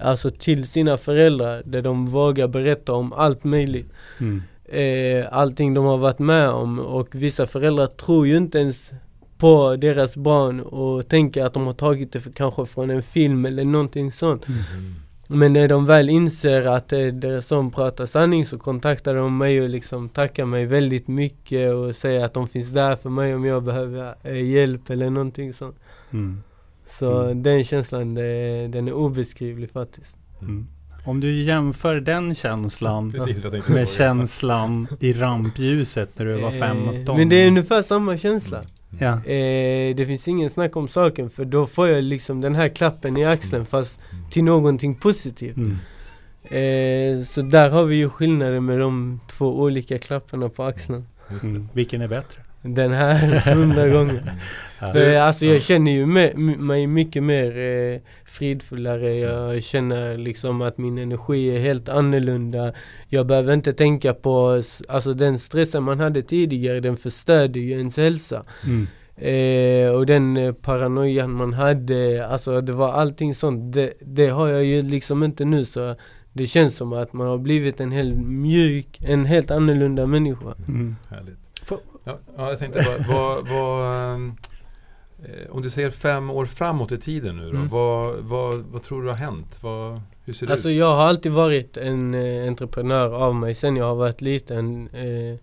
Alltså 0.01 0.31
till 0.31 0.67
sina 0.69 0.97
föräldrar 0.97 1.63
där 1.65 1.83
de 1.83 2.07
vågar 2.07 2.49
berätta 2.49 2.93
om 2.93 3.13
allt 3.13 3.45
möjligt 3.45 3.93
Mm. 4.21 4.43
eh, 4.65 5.27
allting 5.33 5.75
de 5.75 5.85
har 5.85 5.99
varit 5.99 6.19
med 6.19 6.49
om 6.49 6.79
och 6.79 7.09
vissa 7.13 7.47
föräldrar 7.47 7.87
tror 7.87 8.27
ju 8.27 8.37
inte 8.37 8.59
ens 8.59 8.91
på 9.39 9.77
deras 9.77 10.17
barn 10.17 10.61
och 10.61 11.09
tänker 11.09 11.45
att 11.45 11.55
de 11.55 11.67
har 11.67 11.75
tagit 11.75 12.13
det 12.13 12.21
för, 12.21 12.31
kanske 12.31 12.67
från 12.67 12.91
en 12.91 13.03
film 13.03 13.45
eller 13.47 13.65
någonting 13.65 14.13
sånt. 14.13 14.47
Men 15.31 15.53
när 15.53 15.69
de 15.69 15.87
väl 15.87 16.09
inser 16.11 16.63
att 16.67 16.93
eh, 16.93 17.07
deras 17.07 17.47
son 17.47 17.71
pratar 17.71 18.07
sanning 18.07 18.47
så 18.47 18.59
kontaktar 18.59 19.15
de 19.15 19.39
mig 19.39 19.63
och 19.63 19.69
liksom 19.69 20.09
tackar 20.09 20.45
mig 20.45 20.67
väldigt 20.67 21.09
mycket 21.09 21.75
och 21.75 21.97
säger 21.97 22.25
att 22.25 22.35
de 22.35 22.49
finns 22.49 22.69
där 22.69 22.97
för 22.97 23.11
mig 23.11 23.35
om 23.35 23.45
jag 23.45 23.63
behöver 23.63 24.15
eh, 24.23 24.51
hjälp 24.51 24.91
eller 24.91 25.11
någonting 25.11 25.53
sånt. 25.53 25.77
Mm. 26.11 26.43
Så 26.91 27.21
Mm. 27.23 27.43
den 27.43 27.65
känslan, 27.65 28.15
det, 28.15 28.69
den 28.69 28.89
är 28.89 28.93
obeskrivlig 28.93 29.71
faktiskt. 29.71 30.17
Mm. 30.43 30.67
Om 31.05 31.21
du 31.21 31.43
jämför 31.43 32.01
den 32.01 32.35
känslan 32.35 33.13
Precis 33.19 33.69
med 33.69 33.89
känslan 33.89 34.89
i 35.01 35.13
rampljuset 35.13 36.11
när 36.19 36.27
du 36.27 36.35
var 36.41 36.49
Eh, 36.53 36.59
15. 36.59 37.17
Men 37.17 37.29
det 37.29 37.37
är 37.37 37.49
ungefär 37.49 37.83
samma 37.83 38.17
känsla. 38.19 38.63
Ja. 38.99 39.25
Eh, 39.25 39.97
det 39.97 40.07
finns 40.07 40.29
ingen 40.29 40.51
snack 40.51 40.77
om 40.77 40.89
saken 40.89 41.31
för 41.31 41.45
då 41.45 41.67
får 41.67 41.89
jag 41.89 42.05
liksom 42.05 42.41
den 42.41 42.55
här 42.55 42.69
klappen 42.69 43.17
i 43.17 43.25
axeln 43.25 43.67
fast 43.67 43.99
till 44.31 44.45
någonting 44.45 44.95
positivt. 44.95 45.57
Mm. 45.57 45.77
Eh, 46.45 47.25
så 47.25 47.43
där 47.43 47.71
har 47.71 47.85
vi 47.85 47.97
ju 47.97 48.11
skillnaden 48.11 48.65
med 48.65 48.79
de 48.81 49.21
två 49.31 49.61
olika 49.61 49.99
klapparna 49.99 50.49
på 50.49 50.65
axeln. 50.65 51.07
Mm. 51.43 51.69
Vilken 51.73 52.01
är 52.03 52.09
bättre? 52.09 52.43
Den 52.63 52.93
här 52.93 53.17
hundra 53.55 53.89
gånger. 53.89 54.33
För 54.93 55.17
alltså 55.17 55.47
jag 55.47 55.63
känner 55.63 55.93
ju 55.93 56.07
mig 56.57 56.87
mycket 56.87 57.23
mer 57.23 57.59
eh, 57.59 58.01
fridfullare. 58.25 59.15
Jag 59.15 59.63
känner 59.63 60.17
liksom 60.17 60.63
att 60.63 60.79
min 60.79 60.99
energi 60.99 61.57
är 61.57 61.61
helt 61.61 61.89
annorlunda. 61.89 62.73
Jag 63.09 63.27
behöver 63.27 63.55
inte 63.55 63.73
tänka 63.73 64.15
på, 64.15 64.63
alltså 64.89 65.15
den 65.15 65.39
stressen 65.39 65.83
man 65.83 66.01
hade 66.01 66.23
tidigare 66.23 66.81
den 66.81 66.97
förstörde 66.97 67.61
ju 67.61 67.71
ens 67.71 67.97
hälsa. 67.97 68.45
Mm. 68.67 68.87
Eh, 69.21 69.91
och 69.91 70.07
den 70.07 70.37
eh, 70.37 70.53
paranoian 70.53 71.33
man 71.33 71.53
hade, 71.53 72.27
alltså 72.27 72.61
det 72.61 72.73
var 72.73 72.93
allting 72.93 73.35
sånt. 73.35 73.75
Det, 73.75 73.93
det 74.01 74.27
har 74.27 74.49
jag 74.49 74.65
ju 74.65 74.83
liksom 74.83 75.23
inte 75.23 75.45
nu 75.45 75.65
så 75.65 75.97
det 76.33 76.47
känns 76.47 76.77
som 76.77 76.93
att 76.93 77.13
man 77.13 77.27
har 77.27 77.39
blivit 77.39 77.81
en 77.81 77.93
helt 77.93 78.15
mjuk, 78.21 78.99
en 79.01 79.25
helt 79.25 79.51
annorlunda 79.51 80.07
människa. 80.07 80.55
Mm. 80.69 80.97
Härligt. 81.11 81.48
Ja, 82.09 82.19
ja, 82.37 82.49
jag 82.51 82.59
tänkte 82.59 82.87
vad, 82.89 83.07
vad, 83.17 83.49
vad 83.49 84.13
ehm, 84.15 84.33
eh, 85.25 85.51
om 85.51 85.63
du 85.63 85.71
ser 85.71 85.91
fem 85.91 86.31
år 86.31 86.47
framåt 86.47 86.93
i 86.93 86.99
tiden 86.99 87.37
nu 87.37 87.43
då, 87.43 87.57
Mm. 87.57 87.69
vad, 87.69 88.15
vad, 88.17 88.59
vad 88.59 88.83
tror 88.83 89.03
du 89.03 89.09
har 89.09 89.17
hänt? 89.17 89.59
Vad, 89.63 90.01
hur 90.25 90.33
ser 90.33 90.47
det 90.47 90.53
Alltså 90.53 90.71
ut? 90.71 90.77
jag 90.77 90.95
har 90.97 91.05
alltid 91.05 91.33
varit 91.33 91.77
en 91.77 92.15
eh, 92.15 92.49
entreprenör 92.49 93.15
av 93.15 93.35
mig 93.35 93.55
sen 93.55 93.77
jag 93.77 93.85
har 93.85 93.95
varit 93.95 94.21
liten. 94.21 94.89
Eh, 94.93 95.37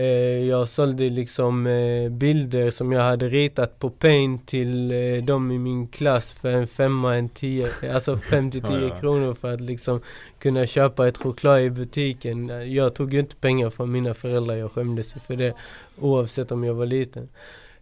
eh, 0.00 0.44
jag 0.48 0.68
sålde 0.68 1.10
liksom 1.10 1.66
eh, 1.66 2.08
bilder 2.10 2.70
som 2.70 2.92
jag 2.92 3.02
hade 3.02 3.28
ritat 3.28 3.78
på 3.78 3.90
Paint 3.90 4.46
till 4.48 4.90
eh, 4.92 5.24
de 5.24 5.52
i 5.52 5.58
min 5.58 5.86
klass 5.88 6.32
för 6.32 6.50
en 6.50 6.66
femma, 6.66 7.16
en 7.16 7.28
tio, 7.28 7.68
alltså 7.94 8.16
fem 8.30 8.50
till 8.50 8.60
Ja, 8.64 8.68
tio 8.68 8.88
ja. 8.88 9.00
kronor 9.00 9.34
för 9.34 9.54
att 9.54 9.60
liksom 9.60 10.00
kunna 10.46 10.66
köpa 10.66 11.08
ett 11.08 11.18
choklad 11.18 11.60
i 11.60 11.70
butiken. 11.70 12.72
Jag 12.72 12.94
tog 12.94 13.14
ju 13.14 13.20
inte 13.20 13.36
pengar 13.36 13.70
från 13.70 13.92
mina 13.92 14.14
föräldrar, 14.14 14.56
jag 14.56 14.72
skämdes 14.72 15.16
ju 15.16 15.20
för 15.20 15.36
det 15.36 15.54
oavsett 15.98 16.52
om 16.52 16.64
jag 16.64 16.74
var 16.74 16.86
liten. 16.86 17.28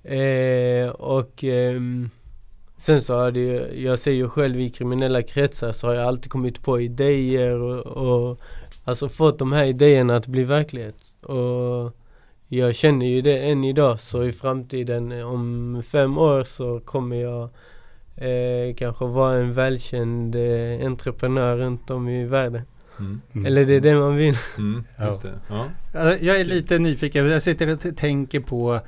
Eh, 0.02 0.88
och 0.88 1.44
eh, 1.44 1.80
Sen 2.78 3.02
så 3.02 3.14
har 3.14 3.30
det 3.30 3.40
ju, 3.40 3.82
jag 3.82 3.98
ser 3.98 4.12
ju 4.12 4.28
själv 4.28 4.60
i 4.60 4.70
kriminella 4.70 5.22
kretsar 5.22 5.72
så 5.72 5.86
har 5.86 5.94
jag 5.94 6.06
alltid 6.06 6.32
kommit 6.32 6.62
på 6.62 6.80
idéer 6.80 7.60
och, 7.60 7.86
och 7.86 8.40
alltså 8.84 9.08
fått 9.08 9.38
de 9.38 9.52
här 9.52 9.64
idéerna 9.64 10.16
att 10.16 10.26
bli 10.26 10.44
verklighet. 10.44 11.16
Och 11.22 11.96
jag 12.48 12.74
känner 12.74 13.06
ju 13.06 13.22
det 13.22 13.38
än 13.38 13.64
idag 13.64 14.00
så 14.00 14.24
i 14.24 14.32
framtiden 14.32 15.12
om 15.22 15.82
fem 15.86 16.18
år 16.18 16.44
så 16.44 16.80
kommer 16.80 17.16
jag 17.16 17.48
eh, 18.16 18.74
kanske 18.76 19.04
vara 19.04 19.36
en 19.36 19.52
välkänd 19.52 20.34
eh, 20.34 20.86
entreprenör 20.86 21.54
runt 21.54 21.90
om 21.90 22.08
i 22.08 22.24
världen. 22.24 22.62
Mm. 22.98 23.20
Mm. 23.32 23.46
Eller 23.46 23.64
det 23.66 23.74
är 23.74 23.80
det 23.80 23.94
man 23.94 24.16
vill. 24.16 24.36
Mm, 24.58 24.84
Ja. 24.98 25.06
just 25.06 25.22
det. 25.22 25.32
Ja. 25.48 25.66
Ja, 25.94 26.16
Jag 26.16 26.40
är 26.40 26.44
lite 26.44 26.78
nyfiken. 26.78 27.26
Jag 27.30 27.42
sitter 27.42 27.68
och 27.68 27.96
tänker 27.96 28.40
på 28.40 28.80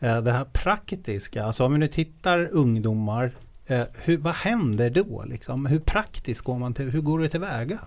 eh, 0.00 0.20
det 0.22 0.32
här 0.32 0.44
praktiska. 0.52 1.44
Alltså 1.44 1.64
om 1.64 1.72
vi 1.72 1.78
nu 1.78 1.88
tittar 1.88 2.48
ungdomar. 2.52 3.32
Eh, 3.66 3.84
hur, 4.02 4.16
vad 4.18 4.34
händer 4.34 4.90
då 4.90 5.24
liksom? 5.26 5.66
Hur 5.66 5.78
praktiskt 5.78 6.40
går 6.40 6.58
man 6.58 6.74
till? 6.74 6.90
Hur 6.90 7.00
går 7.00 7.18
det 7.18 7.28
tillväga? 7.28 7.78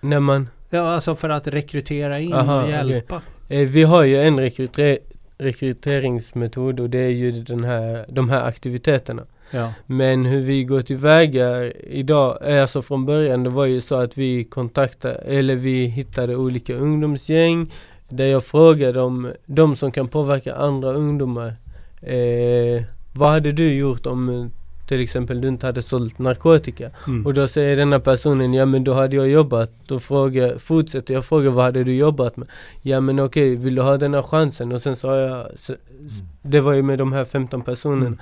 När 0.00 0.20
man 0.20 0.48
Ja, 0.70 0.80
alltså 0.94 1.16
för 1.16 1.28
att 1.28 1.46
rekrytera 1.46 2.18
in 2.18 2.32
Aha, 2.32 2.62
och 2.62 2.70
hjälpa. 2.70 3.22
Eh, 3.48 3.68
vi 3.68 3.82
har 3.82 4.04
ju 4.04 4.16
en 4.22 4.40
rekryter- 4.40 4.98
rekryteringsmetod 5.38 6.80
och 6.80 6.90
det 6.90 6.98
är 6.98 7.08
ju 7.10 7.32
den 7.32 7.64
här, 7.64 8.04
de 8.08 8.30
här 8.30 8.42
aktiviteterna. 8.44 9.22
Ja. 9.50 9.72
Men 9.86 10.24
hur 10.24 10.40
vi 10.42 10.64
går 10.64 10.80
tillväga 10.82 11.72
idag, 11.72 12.42
alltså 12.52 12.82
från 12.82 13.06
början 13.06 13.44
det 13.44 13.50
var 13.50 13.66
ju 13.66 13.80
så 13.80 13.94
att 13.94 14.18
vi 14.18 14.44
kontaktade, 14.44 15.14
eller 15.14 15.56
vi 15.56 15.86
hittade 15.86 16.36
olika 16.36 16.74
ungdomsgäng 16.74 17.72
där 18.08 18.26
jag 18.26 18.44
frågade 18.44 19.00
om 19.00 19.32
de 19.46 19.76
som 19.76 19.92
kan 19.92 20.08
påverka 20.08 20.54
andra 20.54 20.92
ungdomar. 20.92 21.54
Eh, 22.02 22.82
vad 23.12 23.30
hade 23.30 23.52
du 23.52 23.72
gjort 23.74 24.06
om 24.06 24.50
till 24.88 25.00
exempel 25.00 25.40
du 25.40 25.48
inte 25.48 25.66
hade 25.66 25.82
sålt 25.82 26.18
narkotika? 26.18 26.90
Mm. 27.06 27.26
Och 27.26 27.34
då 27.34 27.48
säger 27.48 27.76
denna 27.76 28.00
personen, 28.00 28.54
ja 28.54 28.66
men 28.66 28.84
då 28.84 28.92
hade 28.94 29.16
jag 29.16 29.28
jobbat. 29.28 29.70
Då 29.86 30.00
frågar, 30.00 30.58
fortsätter 30.58 31.14
jag 31.14 31.24
fråga, 31.24 31.50
vad 31.50 31.64
hade 31.64 31.84
du 31.84 31.94
jobbat 31.96 32.36
med? 32.36 32.48
Ja 32.82 33.00
men 33.00 33.20
okej, 33.20 33.56
vill 33.56 33.74
du 33.74 33.82
ha 33.82 33.96
den 33.96 34.14
här 34.14 34.22
chansen? 34.22 34.72
Och 34.72 34.82
sen 34.82 34.96
sa 34.96 35.16
jag, 35.18 35.46
s- 35.54 35.70
s- 36.06 36.22
det 36.42 36.60
var 36.60 36.72
ju 36.72 36.82
med 36.82 36.98
de 36.98 37.12
här 37.12 37.24
15 37.24 37.62
personerna. 37.62 38.06
Mm. 38.06 38.18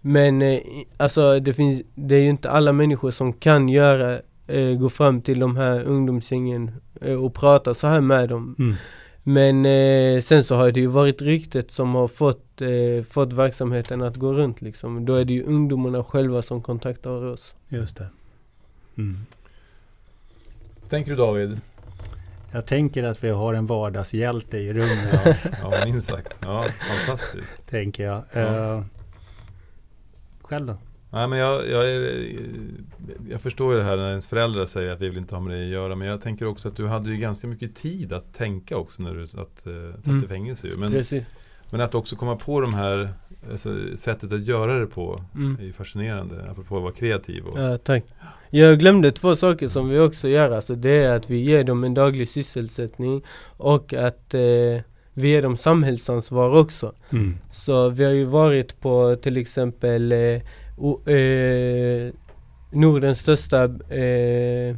Men 0.00 0.42
eh, 0.42 0.60
alltså 0.96 1.40
det 1.40 1.54
finns, 1.54 1.82
det 1.94 2.14
är 2.14 2.20
ju 2.20 2.28
inte 2.28 2.50
alla 2.50 2.72
människor 2.72 3.10
som 3.10 3.32
kan 3.32 3.68
göra 3.68 4.20
eh, 4.46 4.78
gå 4.78 4.90
fram 4.90 5.20
till 5.22 5.40
de 5.40 5.56
här 5.56 5.82
ungdomsgängen 5.82 6.70
eh, 7.00 7.24
och 7.24 7.34
prata 7.34 7.74
så 7.74 7.86
här 7.86 8.00
med 8.00 8.28
dem. 8.28 8.56
Mm. 8.58 8.74
Men 9.22 9.66
eh, 9.66 10.22
sen 10.22 10.44
så 10.44 10.54
har 10.54 10.72
det 10.72 10.80
ju 10.80 10.86
varit 10.86 11.22
ryktet 11.22 11.70
som 11.70 11.94
har 11.94 12.08
fått, 12.08 12.60
eh, 12.60 13.04
fått 13.10 13.32
verksamheten 13.32 14.02
att 14.02 14.16
gå 14.16 14.32
runt 14.32 14.62
liksom. 14.62 15.04
Då 15.04 15.14
är 15.14 15.24
det 15.24 15.32
ju 15.32 15.42
ungdomarna 15.42 16.04
själva 16.04 16.42
som 16.42 16.62
kontaktar 16.62 17.24
oss. 17.24 17.54
Just 17.68 17.96
det. 17.96 18.06
Mm. 18.98 19.18
Tänker 20.88 21.10
du 21.10 21.16
David? 21.16 21.60
Jag 22.52 22.66
tänker 22.66 23.04
att 23.04 23.24
vi 23.24 23.30
har 23.30 23.54
en 23.54 23.66
vardagshjälte 23.66 24.58
i 24.58 24.72
rummet. 24.72 25.46
Ja, 25.62 25.84
minst 25.84 26.06
sagt. 26.06 26.38
Ja, 26.40 26.64
fantastiskt. 26.88 27.66
tänker 27.66 28.04
jag. 28.04 28.22
Ja. 28.32 28.84
Själv 30.50 30.66
då? 30.66 30.76
Nej, 31.12 31.28
men 31.28 31.38
jag, 31.38 31.68
jag, 31.68 31.90
är, 31.90 32.26
jag 33.30 33.40
förstår 33.40 33.72
ju 33.72 33.78
det 33.78 33.84
här 33.84 33.96
när 33.96 34.10
ens 34.10 34.26
föräldrar 34.26 34.66
säger 34.66 34.92
att 34.92 35.00
vi 35.00 35.08
vill 35.08 35.18
inte 35.18 35.34
ha 35.34 35.42
med 35.42 35.56
dig 35.56 35.64
att 35.64 35.70
göra. 35.72 35.94
Men 35.94 36.08
jag 36.08 36.20
tänker 36.20 36.46
också 36.46 36.68
att 36.68 36.76
du 36.76 36.86
hade 36.86 37.10
ju 37.10 37.16
ganska 37.16 37.46
mycket 37.46 37.74
tid 37.74 38.12
att 38.12 38.34
tänka 38.34 38.76
också 38.76 39.02
när 39.02 39.14
du 39.14 39.26
satt, 39.26 39.66
eh, 39.66 39.94
satt 39.96 40.06
Mm. 40.06 40.24
i 40.24 40.28
fängelse. 40.28 40.66
Ju. 40.66 40.76
Men, 40.76 40.90
Precis. 40.90 41.24
men 41.70 41.80
att 41.80 41.94
också 41.94 42.16
komma 42.16 42.36
på 42.36 42.60
de 42.60 42.74
här 42.74 43.12
alltså, 43.50 43.76
sättet 43.96 44.32
att 44.32 44.46
göra 44.46 44.78
det 44.78 44.86
på 44.86 45.24
Mm. 45.34 45.56
är 45.60 45.64
ju 45.64 45.72
fascinerande. 45.72 46.50
Apropå 46.50 46.76
att 46.76 46.82
vara 46.82 46.92
kreativ. 46.92 47.44
Och, 47.46 47.58
Ja, 47.60 47.78
tack. 47.78 48.04
Jag 48.50 48.78
glömde 48.78 49.12
två 49.12 49.36
saker 49.36 49.68
som 49.68 49.88
vi 49.88 49.98
också 49.98 50.28
gör. 50.28 50.50
Alltså 50.50 50.74
det 50.74 50.90
är 51.04 51.16
att 51.16 51.30
vi 51.30 51.36
ger 51.38 51.64
dem 51.64 51.84
en 51.84 51.94
daglig 51.94 52.28
sysselsättning 52.28 53.22
och 53.56 53.92
att 53.94 54.34
eh, 54.34 54.40
vi 55.20 55.28
ger 55.28 55.42
dem 55.42 55.56
samhällsansvar 55.56 56.58
också. 56.58 56.92
Mm. 57.12 57.36
Så 57.52 57.88
vi 57.88 58.04
har 58.04 58.12
ju 58.12 58.24
varit 58.24 58.80
på 58.80 59.16
till 59.22 59.36
exempel 59.36 60.12
eh, 60.12 60.40
o, 60.76 61.08
eh, 61.10 62.12
Nordens 62.72 63.18
största 63.18 63.64
eh, 63.94 64.76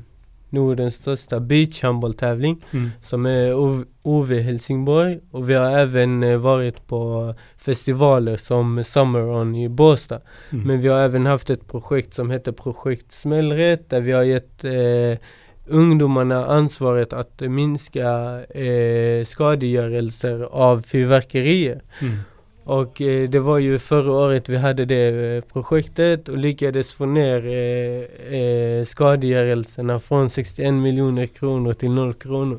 Nordens 0.51 0.95
största 0.95 1.41
beachhandbolltävling 1.41 2.65
Mm. 2.71 2.91
som 3.03 3.27
är 3.27 3.55
OV 4.03 4.33
Helsingborg 4.33 5.21
och 5.31 5.51
vi 5.51 5.55
har 5.55 5.71
även 5.71 6.23
eh, 6.23 6.37
varit 6.37 6.87
på 6.87 7.35
festivaler 7.57 8.37
som 8.37 8.85
Summer 8.85 9.25
On 9.25 9.55
i 9.55 9.69
Båstad. 9.69 10.21
Mm. 10.53 10.67
Men 10.67 10.81
vi 10.81 10.89
har 10.89 10.99
även 11.01 11.27
haft 11.27 11.51
ett 11.51 11.69
projekt 11.69 12.15
som 12.15 12.31
heter 12.31 12.53
Projekt 12.53 13.13
Smällrätt 13.13 13.91
där 13.91 14.01
vi 14.01 14.13
har 14.13 14.23
gett 14.23 14.65
eh, 14.65 15.19
ungdomarna 15.67 16.47
ansvaret 16.47 17.13
att 17.13 17.41
minska 17.41 18.41
eh, 18.45 19.25
skadegörelser 19.25 20.41
av 20.43 20.83
fyrverkerier. 20.83 21.81
Mm. 22.01 22.19
Och 22.65 23.01
eh, 23.01 23.29
det 23.29 23.41
var 23.41 23.59
ju 23.59 23.79
förra 23.79 24.13
året 24.13 24.49
vi 24.49 24.57
hade 24.57 24.85
det 24.85 25.37
eh, 25.37 25.41
projektet 25.53 26.29
och 26.29 26.39
lyckades 26.39 26.95
få 26.95 27.07
ner 27.07 27.47
eh, 27.47 28.39
eh, 28.41 28.85
skadegörelserna 28.85 30.01
från 30.01 30.31
61 30.31 30.75
miljoner 30.75 31.27
kronor 31.27 31.73
till 31.73 31.91
0 31.91 32.15
kronor. 32.15 32.59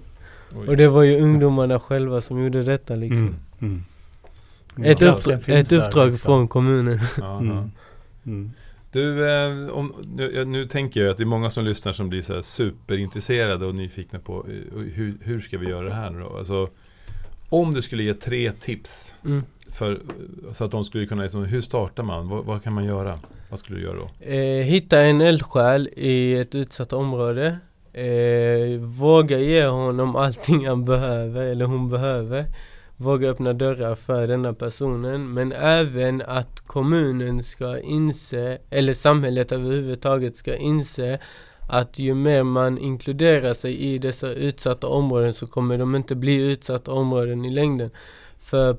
Oj. 0.56 0.68
Och 0.68 0.78
det 0.78 0.88
var 0.88 1.04
ju 1.04 1.22
ungdomarna 1.22 1.80
själva 1.80 2.22
som 2.22 2.44
gjorde 2.44 2.64
detta 2.64 2.96
liksom. 2.96 3.36
Mm. 3.60 3.84
Mm. 4.76 4.92
Ett, 4.92 5.02
Ja, 5.02 5.18
ett 5.48 5.70
där 5.70 5.86
uppdrag 5.86 6.10
liksom. 6.10 6.26
från 6.26 6.48
kommunen. 6.48 7.00
Du, 8.94 9.30
eh, 9.30 9.70
om, 9.70 9.94
nu, 10.16 10.46
nu 10.46 10.68
tänker 10.68 11.02
jag 11.02 11.10
att 11.12 11.18
det 11.18 11.24
är 11.24 11.26
många 11.26 11.50
som 11.50 11.66
lyssnar 11.66 11.94
som 11.94 12.10
blir 12.10 12.22
så 12.22 12.44
superintresserade 12.44 13.66
och 13.66 13.76
nyfikna 13.76 14.20
på 14.20 14.46
eh, 14.50 14.84
hur, 14.94 15.18
hur 15.22 15.40
ska 15.42 15.58
vi 15.58 15.70
göra 15.70 15.86
det 15.90 15.94
här 15.94 16.10
nu 16.10 16.20
då? 16.20 16.38
Alltså, 16.38 16.70
om 17.50 17.74
du 17.74 17.82
skulle 17.82 18.04
ge 18.04 18.14
tre 18.14 18.52
tips 18.52 19.16
Mm. 19.26 19.44
för, 19.70 20.00
så 20.52 20.66
att 20.66 20.72
de 20.72 20.84
skulle 20.84 21.06
kunna, 21.06 21.24
liksom, 21.24 21.46
hur 21.46 21.62
startar 21.62 22.04
man? 22.04 22.30
Vad, 22.30 22.46
vad 22.46 22.64
kan 22.64 22.74
man 22.74 22.86
göra? 22.86 23.20
Vad 23.50 23.60
skulle 23.60 23.80
du 23.80 23.84
göra 23.86 23.98
då? 23.98 24.32
Eh, 24.32 24.64
hitta 24.64 25.00
en 25.02 25.22
eldsjäl 25.22 25.90
i 25.96 26.34
ett 26.36 26.56
utsatt 26.56 26.94
område. 26.94 27.58
Eh, 27.94 28.80
våga 28.80 29.38
ge 29.40 29.66
honom 29.66 30.16
allting 30.16 30.68
han 30.68 30.86
behöver 30.86 31.42
eller 31.44 31.66
hon 31.66 31.90
behöver. 31.90 32.46
Våga 33.04 33.30
öppna 33.30 33.54
dörrar 33.54 33.96
för 33.96 34.28
denna 34.28 34.54
personen. 34.54 35.34
Men 35.34 35.52
även 35.52 36.22
att 36.22 36.60
kommunen 36.60 37.44
ska 37.44 37.80
inse, 37.80 38.58
eller 38.70 38.94
samhället 38.94 39.52
överhuvudtaget 39.52 40.36
ska 40.38 40.56
inse 40.56 41.20
att 41.70 42.00
ju 42.00 42.16
mer 42.16 42.44
man 42.44 42.78
inkluderar 42.78 43.54
sig 43.54 43.78
i 43.78 43.98
dessa 43.98 44.32
utsatta 44.32 44.88
områden 44.88 45.34
så 45.34 45.48
kommer 45.48 45.78
de 45.78 45.96
inte 45.96 46.16
bli 46.16 46.52
utsatta 46.52 46.92
områden 46.92 47.46
i 47.46 47.50
längden. 47.50 47.92
För 48.40 48.78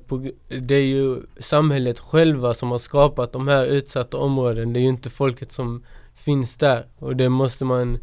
det 0.61 0.75
är 0.75 0.85
ju 0.85 1.21
samhället 1.39 1.99
själva 1.99 2.53
som 2.53 2.71
har 2.71 2.77
skapat 2.77 3.31
de 3.31 3.47
här 3.47 3.65
utsatta 3.65 4.17
områden. 4.17 4.73
Det 4.73 4.79
är 4.79 4.81
ju 4.81 4.87
inte 4.87 5.09
folket 5.09 5.51
som 5.51 5.83
finns 6.15 6.57
där. 6.57 6.87
Och 6.97 7.15
det 7.15 7.29
måste 7.29 7.65
man 7.65 7.97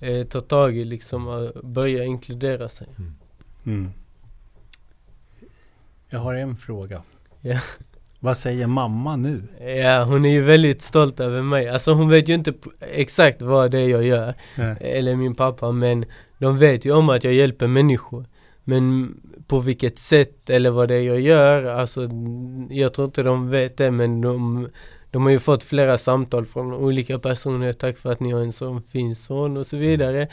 eh, 0.00 0.26
ta 0.26 0.40
tag 0.40 0.76
i 0.76 0.84
liksom 0.84 1.28
och 1.28 1.64
börja 1.64 2.04
inkludera 2.04 2.68
sig. 2.68 2.86
Mm. 3.66 3.90
Jag 6.14 6.20
har 6.20 6.34
en 6.34 6.56
fråga. 6.56 7.02
Ja. 7.40 7.58
Vad 8.20 8.36
säger 8.36 8.66
mamma 8.66 9.16
nu? 9.16 9.42
Ja, 9.82 10.04
hon 10.04 10.24
är 10.24 10.30
ju 10.30 10.42
väldigt 10.42 10.82
stolt 10.82 11.20
över 11.20 11.42
mig. 11.42 11.68
Alltså 11.68 11.92
hon 11.92 12.08
vet 12.08 12.28
ju 12.28 12.34
inte 12.34 12.54
exakt 12.80 13.42
vad 13.42 13.70
det 13.70 13.78
är 13.78 13.88
jag 13.88 14.04
gör. 14.04 14.34
Nej. 14.56 14.76
Eller 14.80 15.16
min 15.16 15.34
pappa. 15.34 15.72
Men 15.72 16.04
de 16.38 16.58
vet 16.58 16.84
ju 16.84 16.92
om 16.92 17.08
att 17.10 17.24
jag 17.24 17.34
hjälper 17.34 17.66
människor. 17.66 18.26
Men 18.64 19.14
på 19.46 19.58
vilket 19.58 19.98
sätt 19.98 20.50
eller 20.50 20.70
vad 20.70 20.88
det 20.88 20.94
är 20.94 21.02
jag 21.02 21.20
gör. 21.20 21.64
Alltså 21.64 22.08
jag 22.70 22.94
tror 22.94 23.04
inte 23.04 23.22
de 23.22 23.50
vet 23.50 23.76
det 23.76 23.90
men 23.90 24.20
de 24.20 24.68
de 25.10 25.22
har 25.22 25.30
ju 25.30 25.38
fått 25.38 25.62
flera 25.62 25.98
samtal 25.98 26.46
från 26.46 26.72
olika 26.74 27.18
personer. 27.18 27.72
Tack 27.72 27.98
för 27.98 28.12
att 28.12 28.20
ni 28.20 28.32
har 28.32 28.40
en 28.40 28.52
sån 28.52 28.82
fin 28.82 29.16
son 29.16 29.56
och 29.56 29.66
så 29.66 29.76
vidare. 29.76 30.28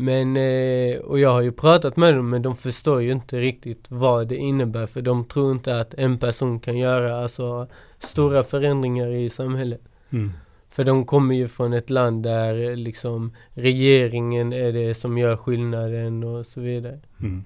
Men, 0.00 0.36
eh, 0.36 0.98
och 0.98 1.18
jag 1.18 1.32
har 1.32 1.40
ju 1.40 1.52
pratat 1.52 1.96
med 1.96 2.14
dem 2.14 2.30
men 2.30 2.42
de 2.42 2.56
förstår 2.56 3.02
ju 3.02 3.12
inte 3.12 3.40
riktigt 3.40 3.90
vad 3.90 4.28
det 4.28 4.36
innebär. 4.36 4.86
För 4.86 5.02
de 5.02 5.24
tror 5.24 5.52
inte 5.52 5.80
att 5.80 5.94
en 5.94 6.18
person 6.18 6.60
kan 6.60 6.78
göra 6.78 7.22
alltså 7.22 7.68
stora 7.98 8.42
förändringar 8.42 9.08
i 9.08 9.30
samhället. 9.30 9.80
Mm. 10.10 10.32
För 10.70 10.84
de 10.84 11.06
kommer 11.06 11.34
ju 11.34 11.48
från 11.48 11.72
ett 11.72 11.90
land 11.90 12.22
där 12.22 12.76
liksom 12.76 13.32
regeringen 13.50 14.52
är 14.52 14.72
det 14.72 14.94
som 14.94 15.18
gör 15.18 15.36
skillnaden 15.36 16.24
och 16.24 16.46
så 16.46 16.60
vidare. 16.60 16.98
Mm. 17.20 17.44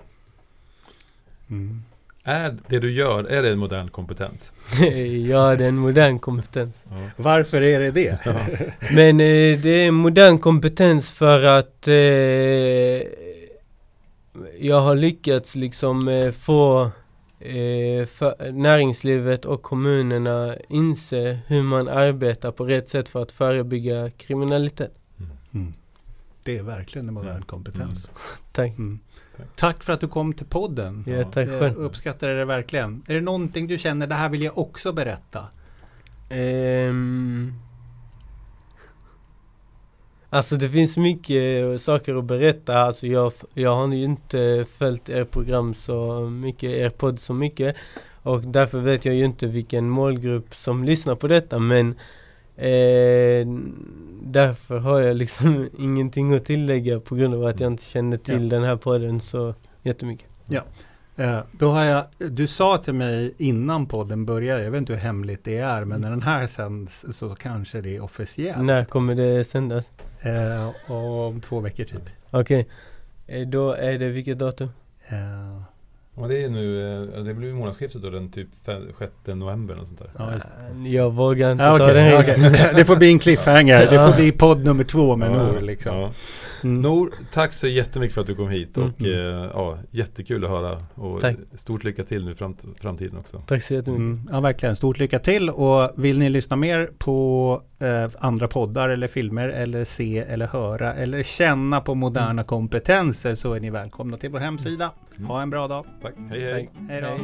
Mm. 1.51 1.83
Är 2.25 2.57
det 2.69 2.79
du 2.79 2.93
gör, 2.93 3.25
är 3.25 3.43
det 3.43 3.51
en 3.53 3.59
modern 3.59 3.89
kompetens? 3.89 4.53
ja, 5.29 5.57
det 5.57 5.65
är 5.65 5.69
en 5.69 5.77
modern 5.77 6.19
kompetens. 6.19 6.85
Ja. 6.91 6.97
Varför 7.17 7.63
är 7.63 7.81
det 7.81 7.91
det? 7.91 8.19
Men 8.95 9.21
eh, 9.21 9.61
det 9.61 9.69
är 9.71 9.89
en 9.89 9.95
modern 9.95 10.39
kompetens 10.39 11.11
för 11.13 11.43
att 11.43 11.89
eh, 11.89 11.95
jag 14.59 14.81
har 14.81 14.95
lyckats 14.95 15.55
liksom 15.55 16.09
eh, 16.09 16.31
få 16.31 16.91
eh, 17.41 18.09
näringslivet 18.53 19.45
och 19.45 19.63
kommunerna 19.63 20.57
inse 20.69 21.39
hur 21.47 21.63
man 21.63 21.89
arbetar 21.89 22.53
på 22.53 22.65
rätt 22.65 22.89
sätt 22.89 23.09
för 23.09 23.23
att 23.23 23.33
förebygga 23.33 24.11
kriminalitet. 24.11 24.93
Mm. 25.55 25.73
Det 26.45 26.59
är 26.59 26.63
verkligen 26.63 27.09
en 27.09 27.15
modern 27.15 27.31
Mm. 27.31 27.43
kompetens. 27.43 28.11
Tack. 28.53 28.69
Mm. 28.79 28.99
Tack. 28.99 29.22
Tack 29.57 29.83
för 29.83 29.92
att 29.92 30.01
du 30.01 30.09
kom 30.09 30.33
till 30.33 30.47
podden. 30.47 31.05
Ja, 31.07 31.25
tack 31.25 31.49
Jag 31.49 31.61
själv. 31.61 31.77
uppskattar 31.77 32.29
det 32.29 32.45
verkligen. 32.45 33.03
Är 33.09 33.14
det 33.14 33.21
någonting 33.21 33.66
du 33.66 33.79
känner, 33.79 34.07
det 34.07 34.14
här 34.14 34.29
vill 34.29 34.42
jag 34.42 34.59
också 34.59 34.92
berätta? 34.92 35.47
Ehm, 36.29 37.53
alltså 40.31 40.57
det 40.57 40.68
finns 40.68 40.97
mycket 40.97 41.83
saker 41.83 42.14
att 42.14 42.25
berätta. 42.25 42.79
Alltså 42.79 43.07
jag, 43.07 43.33
jag 43.55 43.75
har 43.75 43.88
ju 43.95 44.05
inte 44.05 44.64
följt 44.79 45.09
er 45.09 45.25
program 45.25 45.75
så 45.75 46.21
mycket, 46.21 46.71
er 46.71 46.90
podd 46.90 47.21
så 47.21 47.35
mycket. 47.35 47.77
Och 48.23 48.40
därför 48.40 48.79
vet 48.79 49.05
jag 49.05 49.14
ju 49.14 49.25
inte 49.25 49.47
vilken 49.47 49.88
målgrupp 49.90 50.55
som 50.55 50.85
lyssnar 50.85 51.14
på 51.14 51.29
detta. 51.29 51.59
Men 51.59 51.95
eh, 52.57 53.47
därför 54.23 54.79
har 54.79 55.01
jag 55.01 55.17
liksom 55.17 55.69
ingenting 55.79 56.35
att 56.35 56.45
tillägga 56.45 57.01
på 57.01 57.15
grund 57.15 57.35
av 57.35 57.47
att 57.47 57.61
jag 57.61 57.73
inte 57.73 57.85
känner 57.85 58.17
till 58.17 58.49
den 58.49 58.62
här 58.62 58.77
podden 58.77 59.21
så 59.21 59.55
jättemycket. 59.83 60.27
Eh, 61.17 61.41
då 61.53 61.71
har 61.71 61.85
jag, 61.85 62.05
du 62.19 62.47
sa 62.47 62.79
till 62.79 62.95
mig 62.95 63.35
innan 63.38 63.87
podden 63.87 64.27
började, 64.27 64.65
jag 64.65 64.71
vet 64.71 64.79
inte 64.79 64.93
hur 64.93 65.01
hemligt 65.01 65.45
det 65.45 65.57
är, 65.59 65.85
men 65.85 66.01
när 66.01 66.11
den 66.11 66.23
här 66.23 66.47
sänds 66.47 67.05
så 67.12 67.35
kanske 67.35 67.81
det 67.81 67.97
är 67.97 68.01
officiellt. 68.03 68.65
När 68.65 68.85
kommer 68.85 69.15
det 69.15 69.45
sändas? 69.45 69.91
Eh, 70.21 70.93
om 70.93 71.41
två 71.41 71.61
veckor 71.61 71.85
typ. 71.85 72.03
Okej. 72.31 72.69
Eh, 73.27 73.49
Då 73.49 73.73
är 73.73 73.99
det 73.99 74.09
vilket 74.09 74.38
datum? 74.38 74.69
Och 76.14 76.29
det 76.29 76.44
är 76.44 76.48
nu, 76.48 76.92
eh, 77.16 77.25
det 77.25 77.35
blir 77.35 77.53
månadsskiftet 77.53 78.03
då, 78.03 78.11
den 78.11 78.31
typ 78.31 78.48
6 78.98 79.12
november 79.27 79.79
och 79.81 79.87
sånt 79.88 79.98
där. 80.01 80.11
Ja. 80.18 80.33
Jag 80.88 81.11
vågar 81.12 81.53
inte 81.53 81.64
Ja, 81.64 81.79
ta 81.79 81.85
okej, 81.85 81.94
den 81.94 82.18
risken. 82.18 82.42
Det 82.77 82.85
får 82.85 82.96
bli 82.96 83.12
en 83.12 83.18
cliffhanger. 83.18 83.87
Det 83.87 83.94
Ja. 83.94 84.07
får 84.11 84.16
bli 84.16 84.33
podd 84.33 84.64
nummer 84.64 84.85
två 84.85 85.16
med 85.16 85.31
Ja, 85.31 85.34
Nor 85.53 85.61
liksom. 85.61 85.97
ja. 85.97 86.12
Mm. 86.64 86.82
Nor, 86.82 87.11
tack 87.32 87.55
så 87.55 87.66
jättemycket 87.66 88.14
för 88.14 88.20
att 88.20 88.26
du 88.26 88.34
kom 88.34 88.49
hit 88.49 88.78
och 88.78 89.01
Mm. 89.01 89.12
eh, 89.43 89.51
ja, 89.55 89.78
jättekul 89.91 90.45
att 90.45 90.51
höra 90.51 90.78
och 90.95 91.20
Tack. 91.20 91.37
stort 91.55 91.84
lycka 91.84 92.05
till 92.05 92.24
nu 92.24 92.30
i 92.30 92.34
framt, 92.34 92.64
framtiden 92.80 93.18
också. 93.18 93.43
Tack 93.47 93.62
så 93.62 93.74
jättemycket. 93.74 93.99
Mm, 94.01 94.28
ja, 94.32 94.41
verkligen. 94.41 94.76
Stort 94.76 94.99
lycka 94.99 95.18
till 95.18 95.51
och 95.51 95.91
vill 95.97 96.18
ni 96.18 96.30
lyssna 96.30 96.57
mer 96.57 96.91
på 96.99 97.62
eh, 97.83 98.11
andra 98.18 98.47
poddar 98.47 98.89
eller 98.89 99.09
filmer 99.09 99.49
eller 99.49 99.85
se 99.85 100.18
eller 100.18 100.47
höra 100.47 100.95
eller 100.95 101.22
känna 101.22 101.80
på 101.80 101.95
moderna 101.95 102.45
kompetenser 102.45 103.35
så 103.35 103.55
är 103.55 103.61
ni 103.61 103.70
välkomna 103.70 104.16
till 104.16 104.30
vår 104.30 104.39
hemsida. 104.39 104.91
Mm. 105.16 105.30
Ha 105.30 105.43
en 105.43 105.51
bra 105.51 105.68
dag. 105.68 105.87
Tack, 106.03 106.14
hej 106.30 106.53
hej. 106.53 106.70
Hej 106.89 107.01
då. 107.01 107.16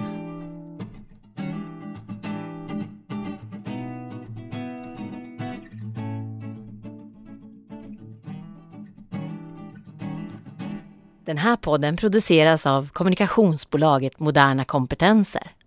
Den 11.25 11.39
här 11.39 11.57
podden 11.57 11.97
produceras 11.97 12.67
av 12.67 12.89
kommunikationsbolaget 12.89 14.21
Moderna 14.21 14.65
Kompetenser. 14.65 15.58